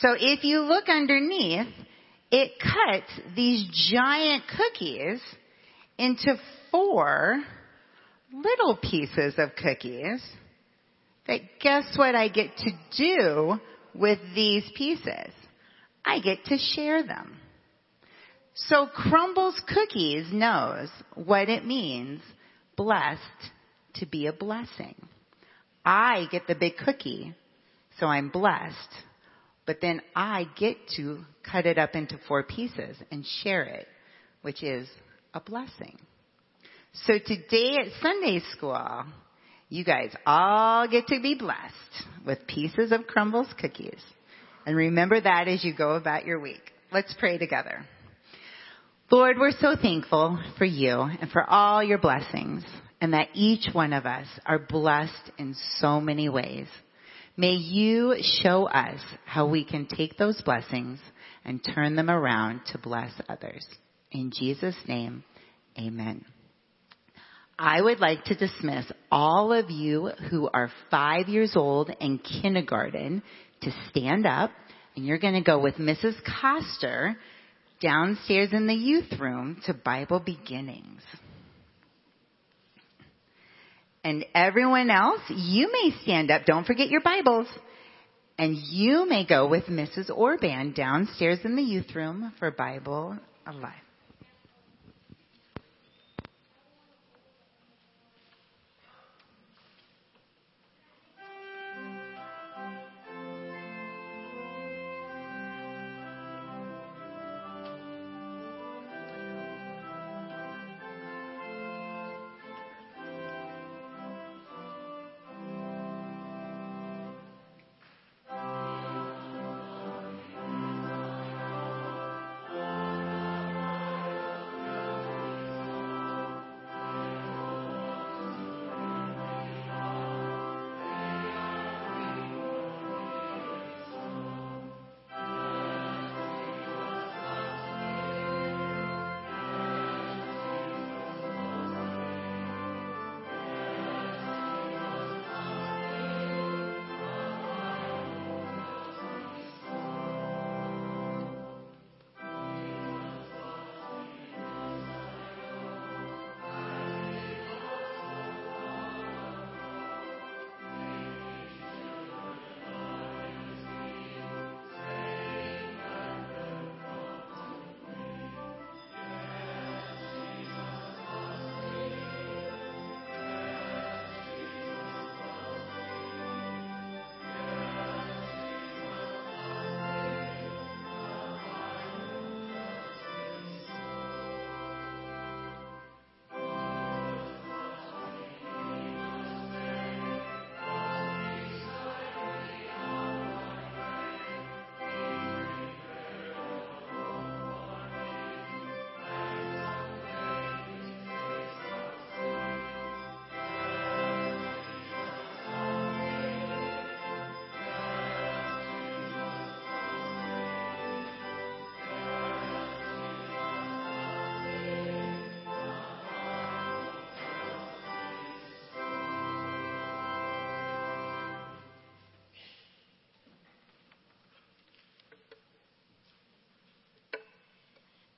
So 0.00 0.14
if 0.18 0.44
you 0.44 0.60
look 0.60 0.88
underneath, 0.88 1.66
it 2.30 2.52
cuts 2.60 3.10
these 3.34 3.90
giant 3.90 4.44
cookies 4.56 5.20
into 5.98 6.36
four 6.70 7.42
little 8.32 8.76
pieces 8.76 9.34
of 9.38 9.50
cookies 9.56 10.22
that 11.26 11.40
guess 11.60 11.84
what 11.96 12.14
I 12.14 12.28
get 12.28 12.56
to 12.58 12.70
do 12.96 13.60
with 13.94 14.18
these 14.34 14.64
pieces? 14.74 15.32
I 16.04 16.20
get 16.20 16.44
to 16.46 16.58
share 16.58 17.06
them. 17.06 17.36
So 18.54 18.86
Crumbles 18.86 19.60
Cookies 19.66 20.26
knows 20.32 20.88
what 21.14 21.48
it 21.48 21.64
means 21.64 22.20
blessed 22.76 23.20
to 23.94 24.06
be 24.06 24.26
a 24.26 24.32
blessing. 24.32 24.94
I 25.84 26.26
get 26.30 26.46
the 26.46 26.54
big 26.54 26.76
cookie, 26.76 27.34
so 27.98 28.06
I'm 28.06 28.28
blessed. 28.28 28.76
But 29.64 29.80
then 29.80 30.02
I 30.14 30.48
get 30.56 30.76
to 30.96 31.24
cut 31.50 31.66
it 31.66 31.78
up 31.78 31.94
into 31.94 32.18
four 32.28 32.42
pieces 32.42 32.96
and 33.10 33.24
share 33.42 33.62
it, 33.62 33.86
which 34.42 34.62
is 34.62 34.88
a 35.32 35.40
blessing. 35.40 35.98
So 37.06 37.14
today 37.24 37.78
at 37.80 38.02
Sunday 38.02 38.40
school, 38.50 39.04
you 39.70 39.84
guys 39.84 40.14
all 40.26 40.86
get 40.88 41.06
to 41.06 41.20
be 41.20 41.36
blessed 41.36 42.06
with 42.26 42.46
pieces 42.46 42.92
of 42.92 43.06
Crumbles 43.06 43.48
cookies. 43.58 44.00
And 44.66 44.76
remember 44.76 45.18
that 45.20 45.48
as 45.48 45.64
you 45.64 45.74
go 45.74 45.92
about 45.92 46.26
your 46.26 46.38
week. 46.38 46.60
Let's 46.92 47.14
pray 47.18 47.38
together. 47.38 47.86
Lord, 49.12 49.38
we're 49.38 49.50
so 49.50 49.76
thankful 49.76 50.42
for 50.56 50.64
you 50.64 51.02
and 51.02 51.30
for 51.30 51.44
all 51.44 51.84
your 51.84 51.98
blessings 51.98 52.64
and 52.98 53.12
that 53.12 53.28
each 53.34 53.68
one 53.74 53.92
of 53.92 54.06
us 54.06 54.26
are 54.46 54.58
blessed 54.58 55.32
in 55.36 55.54
so 55.80 56.00
many 56.00 56.30
ways. 56.30 56.66
May 57.36 57.52
you 57.52 58.16
show 58.42 58.70
us 58.70 59.00
how 59.26 59.46
we 59.46 59.66
can 59.66 59.84
take 59.84 60.16
those 60.16 60.40
blessings 60.40 60.98
and 61.44 61.62
turn 61.62 61.94
them 61.94 62.08
around 62.08 62.62
to 62.68 62.78
bless 62.78 63.12
others. 63.28 63.66
In 64.12 64.32
Jesus' 64.34 64.76
name, 64.88 65.24
amen. 65.78 66.24
I 67.58 67.82
would 67.82 68.00
like 68.00 68.24
to 68.24 68.34
dismiss 68.34 68.86
all 69.10 69.52
of 69.52 69.68
you 69.68 70.10
who 70.30 70.48
are 70.54 70.72
five 70.90 71.28
years 71.28 71.52
old 71.54 71.90
in 72.00 72.18
kindergarten 72.18 73.22
to 73.60 73.72
stand 73.90 74.24
up 74.24 74.52
and 74.96 75.04
you're 75.04 75.18
going 75.18 75.34
to 75.34 75.42
go 75.42 75.58
with 75.58 75.74
Mrs. 75.74 76.14
Coster 76.40 77.18
downstairs 77.82 78.50
in 78.52 78.66
the 78.66 78.74
youth 78.74 79.18
room 79.18 79.60
to 79.66 79.74
Bible 79.74 80.20
beginnings. 80.20 81.02
And 84.04 84.24
everyone 84.34 84.90
else, 84.90 85.20
you 85.28 85.70
may 85.70 85.94
stand 86.02 86.30
up. 86.30 86.44
Don't 86.44 86.66
forget 86.66 86.88
your 86.88 87.02
Bibles. 87.02 87.46
And 88.38 88.56
you 88.56 89.06
may 89.08 89.26
go 89.26 89.46
with 89.48 89.64
Mrs. 89.64 90.10
Orban 90.10 90.72
downstairs 90.72 91.40
in 91.44 91.54
the 91.54 91.62
youth 91.62 91.94
room 91.94 92.32
for 92.38 92.50
Bible 92.50 93.18
Alive. 93.46 93.81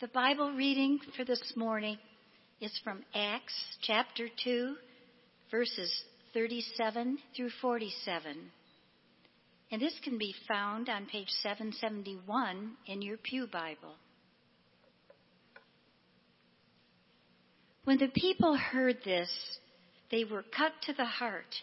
The 0.05 0.09
Bible 0.09 0.52
reading 0.52 1.00
for 1.16 1.24
this 1.24 1.55
morning 1.57 1.96
is 2.61 2.78
from 2.84 3.02
Acts 3.14 3.55
chapter 3.80 4.28
2, 4.44 4.74
verses 5.50 5.90
37 6.34 7.16
through 7.34 7.48
47. 7.62 8.36
And 9.72 9.80
this 9.80 9.94
can 10.05 10.18
be 10.18 10.34
found 10.46 10.90
on 10.90 11.07
page 11.07 11.30
771 11.42 12.72
in 12.86 13.00
your 13.00 13.16
Pew 13.16 13.46
Bible. 13.46 13.94
When 17.84 17.96
the 17.96 18.09
people 18.09 18.59
heard 18.59 18.98
this, 19.07 19.30
they 20.11 20.24
were 20.24 20.44
cut 20.55 20.72
to 20.82 20.92
the 20.92 21.07
heart, 21.07 21.55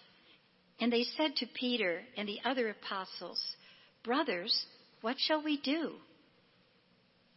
and 0.79 0.91
they 0.91 1.03
said 1.15 1.35
to 1.35 1.45
Peter 1.45 2.01
and 2.17 2.27
the 2.27 2.39
other 2.43 2.69
apostles, 2.69 3.39
Brothers, 4.03 4.65
what 5.01 5.17
shall 5.19 5.43
we 5.43 5.61
do? 5.61 5.91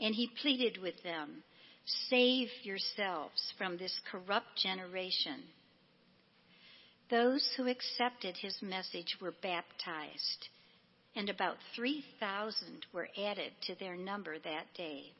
and 0.00 0.14
he 0.14 0.30
pleaded 0.40 0.78
with 0.78 1.02
them 1.02 1.42
Save 2.08 2.48
yourselves 2.62 3.52
from 3.58 3.76
this 3.76 3.98
corrupt 4.10 4.56
generation. 4.56 5.42
Those 7.10 7.44
who 7.56 7.66
accepted 7.66 8.36
his 8.36 8.56
message 8.62 9.16
were 9.20 9.34
baptized, 9.42 10.48
and 11.16 11.28
about 11.28 11.56
3,000 11.74 12.86
were 12.92 13.08
added 13.18 13.52
to 13.62 13.74
their 13.76 13.96
number 13.96 14.38
that 14.38 14.72
day. 14.76 15.12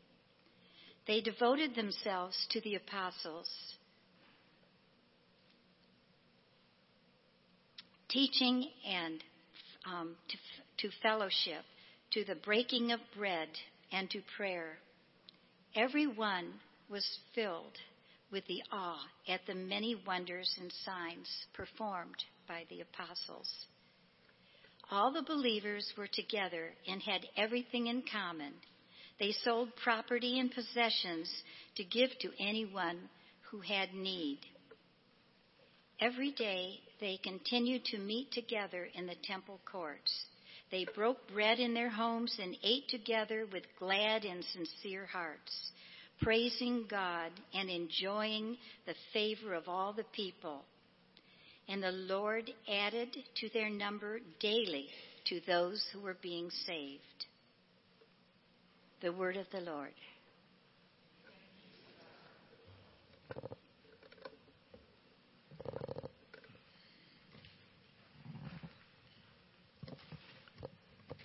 They 1.09 1.21
devoted 1.21 1.75
themselves 1.75 2.37
to 2.51 2.61
the 2.61 2.77
apostles, 2.77 3.49
teaching 8.09 8.69
and 8.87 9.25
um, 9.87 10.17
to, 10.29 10.89
to 10.89 10.95
fellowship 11.03 11.65
to 12.13 12.25
the 12.25 12.35
breaking 12.37 12.93
of 12.93 13.01
bread 13.17 13.49
and 13.93 14.11
to 14.11 14.21
prayer. 14.37 14.79
Everyone 15.75 16.53
was 16.89 17.07
filled 17.35 17.77
with 18.33 18.47
the 18.47 18.63
awe 18.73 19.05
at 19.29 19.41
the 19.47 19.55
many 19.55 20.01
wonders 20.07 20.55
and 20.61 20.73
signs 20.85 21.29
performed 21.55 22.25
by 22.47 22.65
the 22.69 22.81
apostles. 22.81 23.49
All 24.91 25.13
the 25.13 25.23
believers 25.23 25.93
were 25.97 26.09
together 26.09 26.73
and 26.89 27.01
had 27.03 27.27
everything 27.37 27.87
in 27.87 28.03
common. 28.11 28.53
They 29.19 29.33
sold 29.45 29.69
property 29.77 30.39
and 30.41 30.51
possessions 30.51 31.31
to 31.77 31.85
give 31.85 32.11
to 32.21 32.31
anyone 32.41 32.99
who 33.51 33.61
had 33.61 33.95
need. 33.95 34.41
Every 36.01 36.33
day 36.33 36.81
they 37.01 37.19
continued 37.23 37.85
to 37.87 37.99
meet 37.99 38.33
together 38.33 38.89
in 38.95 39.07
the 39.07 39.17
temple 39.25 39.61
courts. 39.71 40.25
They 40.71 40.87
broke 40.95 41.29
bread 41.33 41.59
in 41.59 41.75
their 41.75 41.91
homes 41.91 42.39
and 42.41 42.57
ate 42.63 42.89
together 42.89 43.47
with 43.53 43.65
glad 43.79 44.25
and 44.25 44.45
sincere 44.45 45.07
hearts, 45.07 45.73
praising 46.23 46.87
God 46.89 47.33
and 47.53 47.69
enjoying 47.69 48.57
the 48.87 48.95
favor 49.13 49.55
of 49.55 49.69
all 49.69 49.93
the 49.93 50.05
people. 50.13 50.65
And 51.69 51.83
the 51.83 51.93
Lord 51.93 52.51
added 52.69 53.17
to 53.37 53.49
their 53.53 53.71
number 53.71 54.21
daily 54.39 54.89
to 55.27 55.41
those 55.47 55.85
who 55.93 56.01
were 56.01 56.17
being 56.23 56.51
saved. 56.67 57.03
The 59.03 59.13
word 59.13 59.37
of 59.37 59.47
the 59.51 59.61
Lord. 59.61 59.93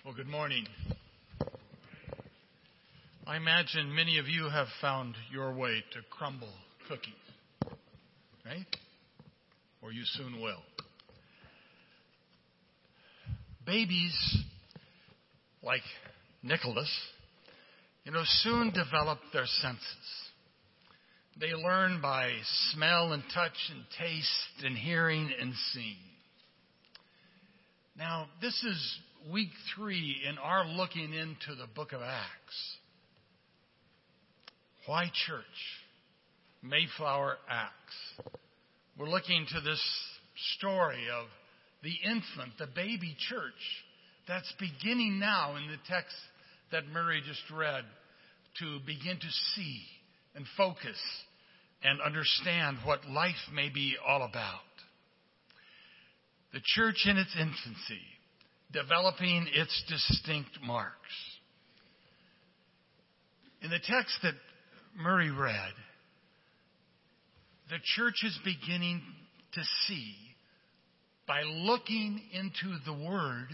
Well, 0.06 0.14
good 0.14 0.28
morning. 0.28 0.64
I 3.26 3.36
imagine 3.36 3.92
many 3.92 4.18
of 4.18 4.28
you 4.28 4.48
have 4.48 4.68
found 4.80 5.16
your 5.32 5.52
way 5.52 5.82
to 5.94 5.98
crumble 6.10 6.52
cookies, 6.88 7.12
right? 8.44 8.64
Or 9.82 9.90
you 9.90 10.04
soon 10.04 10.40
will. 10.40 10.62
Babies, 13.66 14.44
like 15.64 15.82
Nicholas, 16.44 17.00
you 18.04 18.12
know, 18.12 18.22
soon 18.42 18.72
develop 18.72 19.18
their 19.32 19.46
senses. 19.46 19.80
They 21.40 21.52
learn 21.52 22.00
by 22.00 22.30
smell 22.70 23.12
and 23.12 23.24
touch 23.34 23.58
and 23.72 23.82
taste 23.98 24.64
and 24.64 24.78
hearing 24.78 25.32
and 25.40 25.52
seeing. 25.72 25.96
Now, 27.96 28.28
this 28.40 28.54
is 28.62 28.98
week 29.32 29.50
three 29.74 30.22
in 30.28 30.38
our 30.38 30.64
looking 30.64 31.12
into 31.12 31.54
the 31.58 31.66
book 31.74 31.92
of 31.92 32.00
Acts. 32.00 32.76
Why 34.86 35.10
church? 35.26 35.44
Mayflower 36.62 37.36
Acts. 37.48 38.30
We're 38.98 39.08
looking 39.08 39.46
to 39.52 39.60
this 39.60 39.82
story 40.56 41.04
of 41.12 41.26
the 41.82 41.94
infant, 42.04 42.52
the 42.58 42.68
baby 42.68 43.16
church 43.28 43.52
that's 44.28 44.52
beginning 44.58 45.18
now 45.18 45.56
in 45.56 45.66
the 45.68 45.78
text 45.88 46.14
that 46.72 46.86
Murray 46.86 47.20
just 47.26 47.42
read 47.52 47.84
to 48.60 48.78
begin 48.86 49.16
to 49.16 49.30
see 49.54 49.82
and 50.34 50.44
focus 50.56 50.98
and 51.82 52.00
understand 52.00 52.78
what 52.84 53.08
life 53.08 53.34
may 53.52 53.68
be 53.68 53.96
all 54.06 54.22
about. 54.22 54.60
The 56.52 56.60
church 56.64 57.06
in 57.06 57.18
its 57.18 57.34
infancy 57.34 58.02
developing 58.72 59.46
its 59.52 59.84
distinct 59.88 60.58
marks. 60.62 60.94
In 63.62 63.70
the 63.70 63.78
text 63.78 64.18
that 64.22 64.34
Murray 64.96 65.30
read, 65.30 65.72
the 67.70 67.78
church 67.96 68.22
is 68.24 68.38
beginning 68.44 69.02
to 69.54 69.60
see 69.86 70.14
by 71.26 71.42
looking 71.42 72.20
into 72.32 72.76
the 72.84 72.92
Word, 72.92 73.48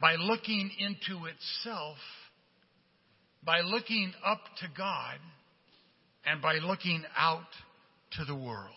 by 0.00 0.16
looking 0.16 0.70
into 0.78 1.26
itself, 1.26 1.96
by 3.44 3.60
looking 3.60 4.12
up 4.24 4.40
to 4.60 4.66
God, 4.76 5.18
and 6.24 6.40
by 6.40 6.54
looking 6.54 7.04
out 7.16 7.40
to 8.12 8.24
the 8.24 8.34
world. 8.34 8.70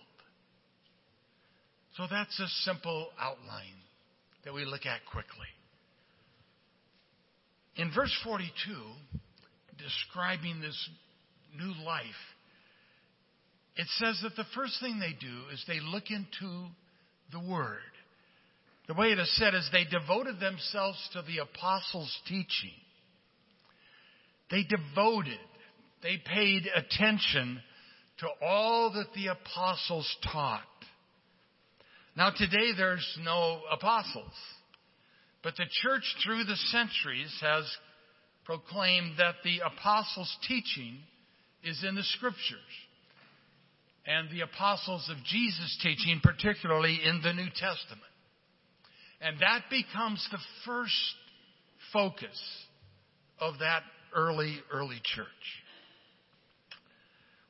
So 1.97 2.03
that's 2.09 2.39
a 2.39 2.47
simple 2.63 3.09
outline 3.19 3.84
that 4.45 4.53
we 4.53 4.63
look 4.63 4.85
at 4.85 5.05
quickly. 5.11 5.47
In 7.75 7.91
verse 7.93 8.15
42, 8.23 8.47
describing 9.77 10.61
this 10.61 10.89
new 11.57 11.73
life, 11.83 12.03
it 13.75 13.87
says 13.97 14.19
that 14.23 14.35
the 14.37 14.47
first 14.55 14.79
thing 14.79 14.99
they 14.99 15.15
do 15.19 15.53
is 15.53 15.63
they 15.67 15.81
look 15.81 16.09
into 16.09 16.67
the 17.31 17.39
Word. 17.39 17.79
The 18.87 18.93
way 18.93 19.07
it 19.07 19.19
is 19.19 19.35
said 19.37 19.53
is 19.53 19.67
they 19.71 19.83
devoted 19.83 20.39
themselves 20.39 20.97
to 21.13 21.23
the 21.23 21.39
apostles' 21.39 22.15
teaching. 22.27 22.77
They 24.51 24.63
devoted, 24.63 25.39
they 26.03 26.21
paid 26.23 26.69
attention 26.73 27.59
to 28.19 28.27
all 28.45 28.93
that 28.93 29.07
the 29.15 29.27
apostles 29.27 30.15
taught. 30.31 30.61
Now, 32.15 32.29
today 32.29 32.71
there's 32.77 33.05
no 33.23 33.61
apostles, 33.71 34.33
but 35.43 35.55
the 35.57 35.65
church 35.81 36.03
through 36.23 36.45
the 36.45 36.55
centuries 36.55 37.35
has 37.41 37.65
proclaimed 38.45 39.15
that 39.17 39.35
the 39.43 39.59
apostles' 39.59 40.37
teaching 40.47 40.99
is 41.63 41.83
in 41.87 41.95
the 41.95 42.03
scriptures. 42.03 42.59
And 44.07 44.29
the 44.29 44.41
apostles 44.41 45.09
of 45.09 45.17
Jesus' 45.25 45.77
teaching, 45.81 46.21
particularly 46.23 46.99
in 47.03 47.21
the 47.23 47.33
New 47.33 47.49
Testament. 47.49 48.03
And 49.19 49.39
that 49.39 49.63
becomes 49.69 50.25
the 50.31 50.37
first 50.65 50.93
focus 51.91 52.39
of 53.39 53.55
that 53.59 53.81
early, 54.15 54.59
early 54.71 55.01
church. 55.03 55.25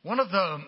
One 0.02 0.20
of 0.20 0.30
the 0.30 0.60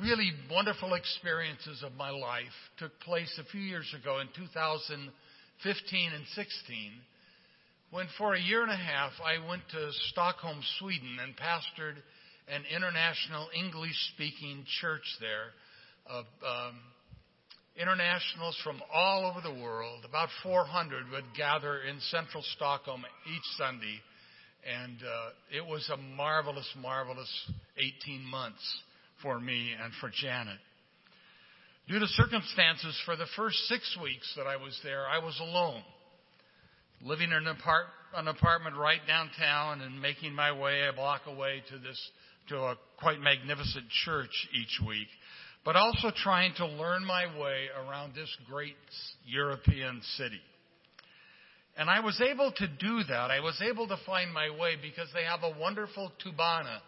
really 0.00 0.32
wonderful 0.50 0.94
experiences 0.94 1.82
of 1.84 1.92
my 1.94 2.10
life 2.10 2.54
took 2.78 2.98
place 3.00 3.32
a 3.38 3.44
few 3.50 3.60
years 3.60 3.92
ago 4.00 4.18
in 4.18 4.28
2015 4.36 6.12
and 6.12 6.24
16 6.34 6.92
when 7.90 8.06
for 8.18 8.34
a 8.34 8.40
year 8.40 8.62
and 8.62 8.72
a 8.72 8.76
half 8.76 9.12
I 9.24 9.46
went 9.48 9.62
to 9.70 9.92
Stockholm, 10.10 10.60
Sweden 10.80 11.18
and 11.22 11.36
pastored 11.36 11.94
an 12.48 12.64
international 12.74 13.48
English 13.54 13.94
speaking 14.14 14.64
church 14.80 15.04
there 15.20 15.54
of 16.06 16.24
um, 16.44 16.74
internationals 17.80 18.58
from 18.64 18.82
all 18.92 19.30
over 19.30 19.40
the 19.40 19.62
world. 19.62 20.04
About 20.04 20.28
400 20.42 21.08
would 21.12 21.24
gather 21.36 21.82
in 21.82 22.00
central 22.10 22.42
Stockholm 22.56 23.04
each 23.32 23.42
Sunday. 23.56 24.00
And 24.66 24.98
uh, 24.98 25.56
it 25.56 25.64
was 25.64 25.88
a 25.92 25.96
marvelous, 25.96 26.68
marvelous 26.80 27.30
18 27.78 28.24
months 28.24 28.82
for 29.24 29.40
me 29.40 29.72
and 29.82 29.92
for 30.00 30.12
Janet. 30.14 30.58
Due 31.88 31.98
to 31.98 32.06
circumstances, 32.06 32.96
for 33.04 33.16
the 33.16 33.26
first 33.36 33.56
six 33.66 33.98
weeks 34.00 34.32
that 34.36 34.46
I 34.46 34.56
was 34.56 34.78
there, 34.84 35.06
I 35.08 35.18
was 35.18 35.36
alone, 35.40 35.82
living 37.02 37.30
in 37.30 37.36
an, 37.36 37.48
apart- 37.48 37.88
an 38.14 38.28
apartment 38.28 38.76
right 38.76 39.00
downtown 39.08 39.80
and 39.80 40.00
making 40.00 40.32
my 40.32 40.52
way 40.52 40.86
a 40.86 40.92
block 40.92 41.22
away 41.26 41.62
to 41.70 41.78
this 41.78 42.00
to 42.50 42.58
a 42.58 42.76
quite 43.00 43.20
magnificent 43.20 43.88
church 44.04 44.48
each 44.52 44.78
week, 44.86 45.08
but 45.64 45.76
also 45.76 46.10
trying 46.14 46.52
to 46.58 46.66
learn 46.66 47.04
my 47.04 47.26
way 47.38 47.68
around 47.86 48.14
this 48.14 48.28
great 48.48 48.76
European 49.26 50.00
city. 50.16 50.40
And 51.76 51.88
I 51.90 52.00
was 52.00 52.20
able 52.20 52.52
to 52.52 52.68
do 52.68 53.02
that. 53.08 53.30
I 53.30 53.40
was 53.40 53.60
able 53.62 53.88
to 53.88 53.96
find 54.06 54.32
my 54.32 54.50
way 54.50 54.76
because 54.80 55.08
they 55.14 55.24
have 55.24 55.40
a 55.42 55.58
wonderful 55.58 56.12
Tunnelbana 56.24 56.80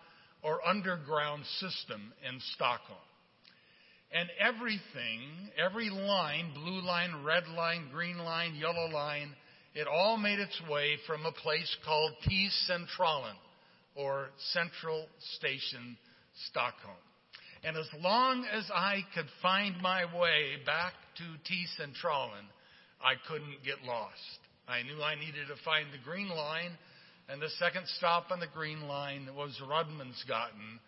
or 0.47 0.65
underground 0.65 1.45
system 1.59 2.13
in 2.29 2.39
Stockholm. 2.55 2.99
And 4.13 4.29
everything, 4.39 5.51
every 5.59 5.91
line, 5.91 6.53
blue 6.55 6.81
line, 6.83 7.25
red 7.25 7.43
line, 7.57 7.89
green 7.93 8.19
line, 8.19 8.55
yellow 8.55 8.89
line, 8.89 9.35
it 9.75 9.89
all 9.89 10.17
made 10.17 10.39
its 10.39 10.63
way 10.71 10.99
from 11.05 11.27
a 11.27 11.33
place 11.33 11.77
called 11.85 12.13
T 12.25 12.49
Centralen 12.71 13.35
or 13.97 14.29
Central 14.53 15.07
Station, 15.37 15.99
Stockholm. 16.49 16.95
And 17.65 17.77
as 17.77 17.89
long 18.01 18.47
as 18.57 18.71
I 18.73 19.01
could 19.17 19.27
find 19.43 19.75
my 19.83 20.05
way 20.05 20.63
back 20.65 20.93
to 21.17 21.25
T 21.45 21.67
Centralen, 21.77 22.47
I 23.03 23.15
couldn't 23.29 23.65
get 23.65 23.83
lost. 23.85 24.39
I 24.69 24.83
knew 24.83 25.03
I 25.03 25.17
needed 25.17 25.49
to 25.49 25.65
find 25.65 25.89
the 25.93 26.05
green 26.05 26.29
line, 26.29 26.79
and 27.29 27.43
the 27.43 27.49
second 27.59 27.87
stop 27.99 28.27
on 28.31 28.41
the 28.41 28.47
green 28.55 28.83
line 28.83 29.29
was 29.37 29.61
Rådmansgatan 29.63 30.79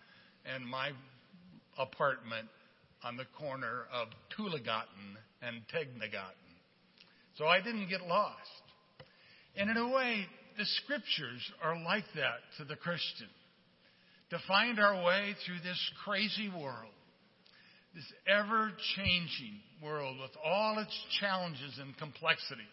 and 0.55 0.65
my 0.65 0.91
apartment 1.77 2.49
on 3.03 3.17
the 3.17 3.27
corner 3.39 3.85
of 3.93 4.09
Tullagatan 4.37 5.17
and 5.43 5.63
Tegnérgatan. 5.75 6.49
So 7.37 7.47
I 7.47 7.61
didn't 7.61 7.89
get 7.89 8.03
lost. 8.03 8.37
And 9.57 9.71
in 9.71 9.77
a 9.77 9.89
way, 9.89 10.27
the 10.57 10.65
scriptures 10.65 11.53
are 11.63 11.81
like 11.83 12.05
that 12.15 12.39
to 12.59 12.65
the 12.65 12.77
Christian. 12.77 13.29
To 14.31 14.39
find 14.47 14.79
our 14.79 15.05
way 15.05 15.35
through 15.47 15.61
this 15.65 15.91
crazy 16.05 16.49
world, 16.49 16.93
this 17.95 18.13
ever 18.27 18.71
changing 18.97 19.59
world 19.83 20.19
with 20.21 20.33
all 20.45 20.79
its 20.79 20.97
challenges 21.21 21.79
and 21.81 21.97
complexities. 21.97 22.67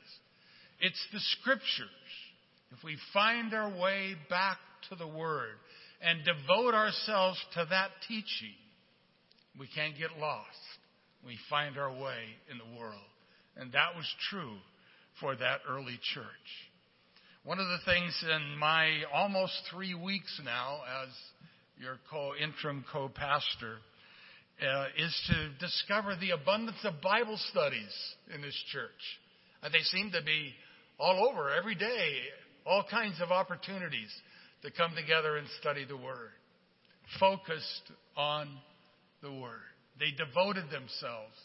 It's 0.82 1.07
the 1.13 1.20
scriptures. 1.39 1.89
If 2.72 2.84
we 2.84 2.97
find 3.13 3.53
our 3.53 3.70
way 3.70 4.16
back 4.30 4.57
to 4.89 4.95
the 4.95 5.07
Word 5.07 5.55
and 6.01 6.20
devote 6.24 6.74
ourselves 6.74 7.43
to 7.53 7.66
that 7.70 7.89
teaching, 8.07 8.55
we 9.59 9.68
can't 9.74 9.97
get 9.97 10.20
lost. 10.20 10.47
We 11.26 11.38
find 11.49 11.78
our 11.78 11.91
way 11.91 12.22
in 12.51 12.57
the 12.57 12.80
world. 12.80 12.99
And 13.57 13.72
that 13.72 13.95
was 13.95 14.05
true 14.30 14.57
for 15.20 15.36
that 15.36 15.61
early 15.68 15.99
church. 16.13 16.26
One 17.43 17.59
of 17.59 17.68
the 17.68 17.80
things 17.86 18.24
in 18.24 18.57
my 18.57 19.03
almost 19.13 19.53
three 19.72 19.93
weeks 19.93 20.41
now 20.43 20.80
as 21.03 21.09
your 21.80 21.97
co 22.09 22.32
interim 22.41 22.84
co 22.91 23.09
pastor 23.09 23.78
uh, 24.61 24.86
is 24.97 25.13
to 25.28 25.49
discover 25.59 26.16
the 26.16 26.32
abundance 26.32 26.78
of 26.84 27.01
Bible 27.01 27.38
studies 27.51 27.93
in 28.34 28.41
this 28.41 28.57
church. 28.72 28.89
Uh, 29.61 29.70
they 29.70 29.82
seem 29.84 30.11
to 30.11 30.24
be 30.24 30.53
all 30.97 31.30
over 31.30 31.51
every 31.51 31.76
day, 31.76 32.20
all 32.66 32.84
kinds 32.89 33.22
of 33.22 33.32
opportunities 33.32 34.09
to 34.63 34.72
come 34.72 34.91
together 34.95 35.38
and 35.38 35.47
study 35.61 35.86
the 35.86 35.97
Word, 35.97 36.32
focused 37.20 37.91
on 38.18 38.49
the 39.22 39.32
Word. 39.32 39.61
They 39.99 40.11
devoted 40.11 40.66
themselves 40.66 41.36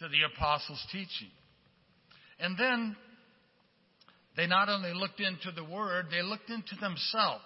to 0.00 0.08
the 0.08 0.22
apostles' 0.34 0.84
teaching. 0.90 1.30
And 2.40 2.56
then 2.58 2.96
they 4.36 4.46
not 4.46 4.68
only 4.68 4.92
looked 4.94 5.20
into 5.20 5.50
the 5.52 5.64
Word, 5.64 6.06
they 6.10 6.22
looked 6.22 6.50
into 6.50 6.76
themselves 6.80 7.42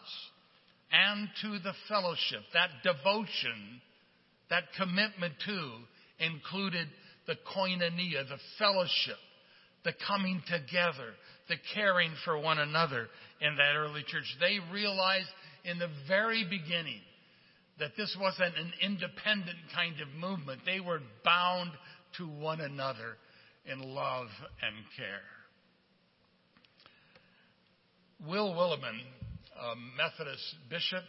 and 0.90 1.28
to 1.42 1.58
the 1.58 1.72
fellowship. 1.88 2.42
That 2.52 2.70
devotion, 2.82 3.80
that 4.50 4.64
commitment 4.78 5.34
to, 5.46 5.70
included 6.18 6.88
the 7.26 7.36
koinonia, 7.54 8.28
the 8.28 8.38
fellowship, 8.58 9.16
the 9.84 9.94
coming 10.06 10.42
together, 10.46 11.14
the 11.48 11.56
caring 11.74 12.12
for 12.24 12.38
one 12.38 12.58
another 12.58 13.08
in 13.40 13.56
that 13.56 13.76
early 13.76 14.02
church. 14.06 14.24
They 14.40 14.58
realized 14.72 15.28
in 15.64 15.78
the 15.78 15.88
very 16.08 16.44
beginning 16.48 17.00
that 17.78 17.90
this 17.96 18.16
wasn't 18.20 18.56
an 18.56 18.72
independent 18.82 19.58
kind 19.74 19.94
of 20.00 20.08
movement. 20.18 20.60
They 20.64 20.80
were 20.80 21.00
bound 21.24 21.70
to 22.18 22.26
one 22.26 22.60
another 22.60 23.16
in 23.64 23.80
love 23.80 24.28
and 24.62 24.74
care. 24.96 25.20
Will 28.28 28.54
Willimon, 28.54 29.00
a 29.60 29.74
Methodist 29.96 30.54
bishop, 30.70 31.02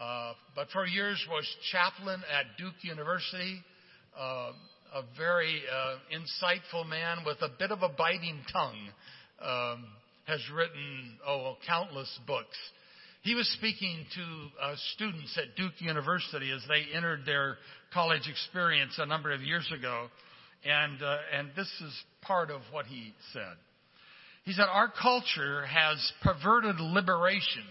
uh, 0.00 0.32
but 0.56 0.68
for 0.70 0.86
years 0.86 1.22
was 1.30 1.46
chaplain 1.70 2.22
at 2.32 2.46
Duke 2.58 2.82
University, 2.82 3.62
uh, 4.18 4.52
a 4.94 5.02
very 5.16 5.62
uh, 5.70 5.96
insightful 6.16 6.88
man 6.88 7.18
with 7.26 7.38
a 7.42 7.48
bit 7.58 7.70
of 7.70 7.82
a 7.82 7.88
biting 7.88 8.40
tongue, 8.52 8.88
um, 9.44 9.84
has 10.24 10.40
written 10.54 11.18
oh 11.26 11.56
countless 11.66 12.18
books. 12.26 12.56
He 13.22 13.34
was 13.34 13.48
speaking 13.58 14.04
to 14.14 14.22
uh, 14.64 14.74
students 14.94 15.38
at 15.38 15.56
Duke 15.56 15.80
University 15.80 16.50
as 16.50 16.62
they 16.68 16.96
entered 16.96 17.20
their 17.24 17.56
college 17.94 18.28
experience 18.28 18.94
a 18.98 19.06
number 19.06 19.32
of 19.32 19.42
years 19.42 19.70
ago, 19.76 20.08
and 20.64 21.02
uh, 21.02 21.16
and 21.36 21.50
this 21.56 21.70
is 21.84 21.92
part 22.22 22.50
of 22.50 22.60
what 22.72 22.86
he 22.86 23.12
said. 23.32 23.56
He 24.44 24.52
said, 24.52 24.66
Our 24.70 24.92
culture 25.00 25.64
has 25.66 26.12
perverted 26.22 26.80
liberation 26.80 27.64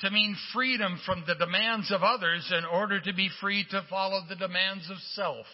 to 0.00 0.10
mean 0.10 0.36
freedom 0.52 1.00
from 1.06 1.24
the 1.26 1.34
demands 1.34 1.90
of 1.90 2.02
others 2.02 2.52
in 2.56 2.64
order 2.64 3.00
to 3.00 3.14
be 3.14 3.30
free 3.40 3.64
to 3.70 3.84
follow 3.88 4.20
the 4.28 4.36
demands 4.36 4.88
of 4.90 4.96
self. 5.14 5.46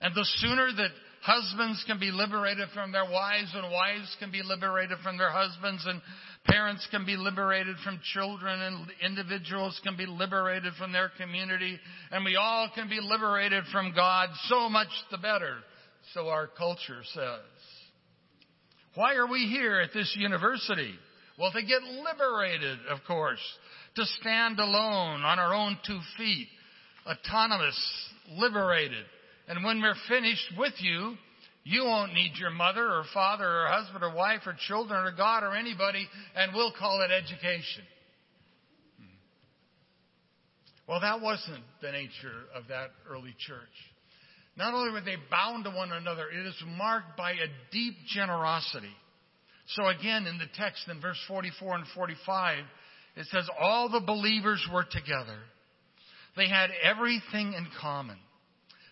And 0.00 0.14
the 0.14 0.26
sooner 0.36 0.70
that 0.70 0.90
husbands 1.24 1.82
can 1.86 1.98
be 1.98 2.10
liberated 2.10 2.68
from 2.74 2.92
their 2.92 3.10
wives 3.10 3.50
and 3.54 3.72
wives 3.72 4.14
can 4.20 4.30
be 4.30 4.42
liberated 4.42 4.98
from 5.02 5.16
their 5.16 5.30
husbands 5.30 5.82
and 5.86 6.02
parents 6.44 6.86
can 6.90 7.06
be 7.06 7.16
liberated 7.16 7.76
from 7.82 7.98
children 8.12 8.60
and 8.60 8.86
individuals 9.02 9.80
can 9.82 9.96
be 9.96 10.04
liberated 10.04 10.74
from 10.74 10.92
their 10.92 11.10
community 11.18 11.78
and 12.10 12.26
we 12.26 12.36
all 12.36 12.70
can 12.74 12.90
be 12.90 13.00
liberated 13.00 13.64
from 13.72 13.94
God, 13.94 14.28
so 14.48 14.68
much 14.68 14.88
the 15.10 15.16
better. 15.16 15.56
So 16.12 16.28
our 16.28 16.46
culture 16.46 17.00
says. 17.14 17.40
Why 18.94 19.14
are 19.14 19.26
we 19.26 19.46
here 19.46 19.80
at 19.80 19.94
this 19.94 20.14
university? 20.18 20.92
Well, 21.38 21.52
to 21.52 21.62
get 21.62 21.82
liberated, 21.82 22.80
of 22.90 22.98
course, 23.06 23.40
to 23.96 24.04
stand 24.20 24.60
alone 24.60 25.22
on 25.22 25.38
our 25.38 25.54
own 25.54 25.78
two 25.86 25.98
feet, 26.18 26.48
autonomous, 27.06 27.80
liberated. 28.36 29.06
And 29.48 29.64
when 29.64 29.80
we're 29.80 29.94
finished 30.08 30.52
with 30.56 30.74
you, 30.78 31.16
you 31.64 31.84
won't 31.84 32.12
need 32.12 32.32
your 32.38 32.50
mother 32.50 32.84
or 32.84 33.04
father 33.12 33.44
or 33.44 33.66
husband 33.68 34.04
or 34.04 34.14
wife 34.14 34.42
or 34.46 34.54
children 34.66 35.04
or 35.04 35.12
God 35.12 35.42
or 35.42 35.54
anybody, 35.54 36.06
and 36.36 36.52
we'll 36.54 36.72
call 36.78 37.02
it 37.02 37.10
education. 37.10 37.84
Well, 40.86 41.00
that 41.00 41.22
wasn't 41.22 41.64
the 41.80 41.92
nature 41.92 42.44
of 42.54 42.68
that 42.68 42.90
early 43.08 43.34
church. 43.38 43.58
Not 44.56 44.74
only 44.74 44.92
were 44.92 45.00
they 45.00 45.16
bound 45.30 45.64
to 45.64 45.70
one 45.70 45.90
another, 45.92 46.26
it 46.28 46.46
is 46.46 46.62
marked 46.76 47.16
by 47.16 47.32
a 47.32 47.46
deep 47.72 47.94
generosity. 48.08 48.94
So 49.68 49.88
again, 49.88 50.26
in 50.26 50.36
the 50.36 50.44
text 50.56 50.86
in 50.88 51.00
verse 51.00 51.18
44 51.26 51.76
and 51.76 51.84
45, 51.94 52.58
it 53.16 53.26
says, 53.30 53.48
all 53.58 53.88
the 53.88 54.00
believers 54.00 54.64
were 54.72 54.84
together. 54.84 55.38
They 56.36 56.48
had 56.48 56.68
everything 56.82 57.54
in 57.54 57.66
common. 57.80 58.18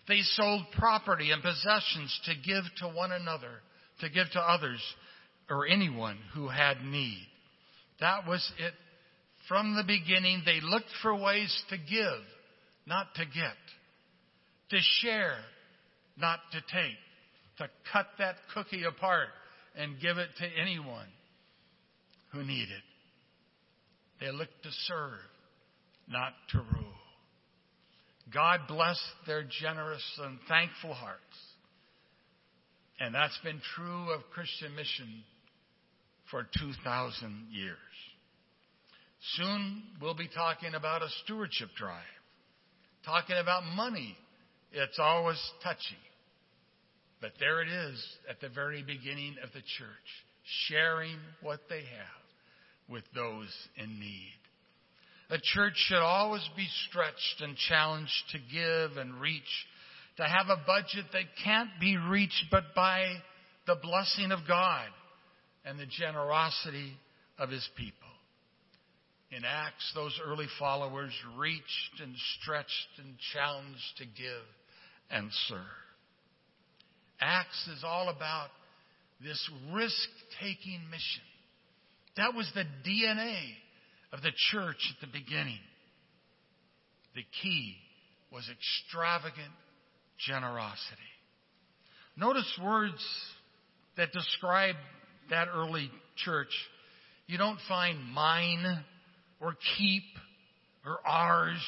They 0.07 0.21
sold 0.21 0.63
property 0.77 1.31
and 1.31 1.41
possessions 1.41 2.19
to 2.25 2.33
give 2.35 2.63
to 2.77 2.87
one 2.87 3.11
another, 3.11 3.61
to 4.01 4.09
give 4.09 4.29
to 4.33 4.39
others 4.39 4.81
or 5.49 5.67
anyone 5.67 6.17
who 6.33 6.47
had 6.49 6.81
need. 6.83 7.25
That 7.99 8.27
was 8.27 8.51
it. 8.59 8.73
From 9.47 9.75
the 9.75 9.83
beginning, 9.83 10.43
they 10.45 10.59
looked 10.61 10.91
for 11.01 11.15
ways 11.15 11.53
to 11.69 11.77
give, 11.77 12.21
not 12.85 13.07
to 13.15 13.25
get, 13.25 13.57
to 14.69 14.77
share, 15.01 15.37
not 16.17 16.39
to 16.53 16.61
take, 16.61 16.97
to 17.57 17.69
cut 17.91 18.07
that 18.19 18.35
cookie 18.53 18.83
apart 18.83 19.27
and 19.75 19.99
give 20.01 20.17
it 20.17 20.29
to 20.37 20.45
anyone 20.61 21.07
who 22.31 22.43
needed. 22.43 22.81
They 24.19 24.31
looked 24.31 24.63
to 24.63 24.69
serve, 24.87 25.19
not 26.07 26.33
to 26.51 26.59
rule. 26.59 27.02
God 28.33 28.61
bless 28.67 28.99
their 29.27 29.43
generous 29.61 30.03
and 30.21 30.39
thankful 30.47 30.93
hearts. 30.93 31.21
And 32.99 33.13
that's 33.13 33.37
been 33.43 33.61
true 33.75 34.11
of 34.11 34.21
Christian 34.33 34.75
mission 34.75 35.23
for 36.31 36.43
2,000 36.43 37.47
years. 37.51 37.77
Soon 39.35 39.83
we'll 40.01 40.15
be 40.15 40.29
talking 40.33 40.73
about 40.73 41.01
a 41.01 41.09
stewardship 41.23 41.69
drive, 41.77 42.01
talking 43.05 43.37
about 43.37 43.63
money. 43.75 44.17
It's 44.71 44.99
always 44.99 45.39
touchy. 45.63 46.01
But 47.21 47.31
there 47.39 47.61
it 47.61 47.69
is 47.69 48.05
at 48.29 48.41
the 48.41 48.49
very 48.49 48.83
beginning 48.83 49.35
of 49.43 49.49
the 49.53 49.61
church, 49.61 50.09
sharing 50.67 51.17
what 51.41 51.61
they 51.69 51.81
have 51.81 52.89
with 52.89 53.03
those 53.15 53.47
in 53.77 53.99
need. 53.99 54.42
A 55.29 55.37
church 55.41 55.73
should 55.75 56.01
always 56.01 56.47
be 56.55 56.67
stretched 56.87 57.41
and 57.41 57.55
challenged 57.55 58.11
to 58.31 58.39
give 58.39 58.97
and 58.97 59.19
reach, 59.19 59.41
to 60.17 60.23
have 60.23 60.49
a 60.49 60.61
budget 60.65 61.05
that 61.13 61.23
can't 61.43 61.69
be 61.79 61.97
reached 61.97 62.45
but 62.51 62.75
by 62.75 63.15
the 63.65 63.75
blessing 63.75 64.31
of 64.31 64.39
God 64.47 64.87
and 65.65 65.79
the 65.79 65.85
generosity 65.85 66.93
of 67.39 67.49
His 67.49 67.67
people. 67.75 67.97
In 69.31 69.43
Acts, 69.45 69.91
those 69.95 70.19
early 70.23 70.45
followers 70.59 71.11
reached 71.37 72.01
and 72.01 72.13
stretched 72.39 72.99
and 72.99 73.15
challenged 73.33 73.97
to 73.97 74.05
give 74.05 74.45
and 75.09 75.31
serve. 75.47 75.59
Acts 77.19 77.67
is 77.75 77.83
all 77.83 78.09
about 78.09 78.49
this 79.23 79.49
risk 79.73 80.09
taking 80.41 80.81
mission. 80.91 81.23
That 82.17 82.35
was 82.35 82.51
the 82.53 82.65
DNA 82.87 83.37
of 84.13 84.21
the 84.21 84.31
church 84.51 84.93
at 84.93 85.01
the 85.01 85.11
beginning. 85.11 85.59
The 87.15 87.23
key 87.41 87.75
was 88.31 88.47
extravagant 88.49 89.51
generosity. 90.19 91.01
Notice 92.15 92.59
words 92.63 93.03
that 93.97 94.11
describe 94.11 94.75
that 95.31 95.47
early 95.53 95.89
church. 96.17 96.53
You 97.25 97.39
don't 97.39 97.57
find 97.67 97.97
mine 98.13 98.83
or 99.41 99.55
keep 99.77 100.03
or 100.85 100.99
ours. 101.05 101.61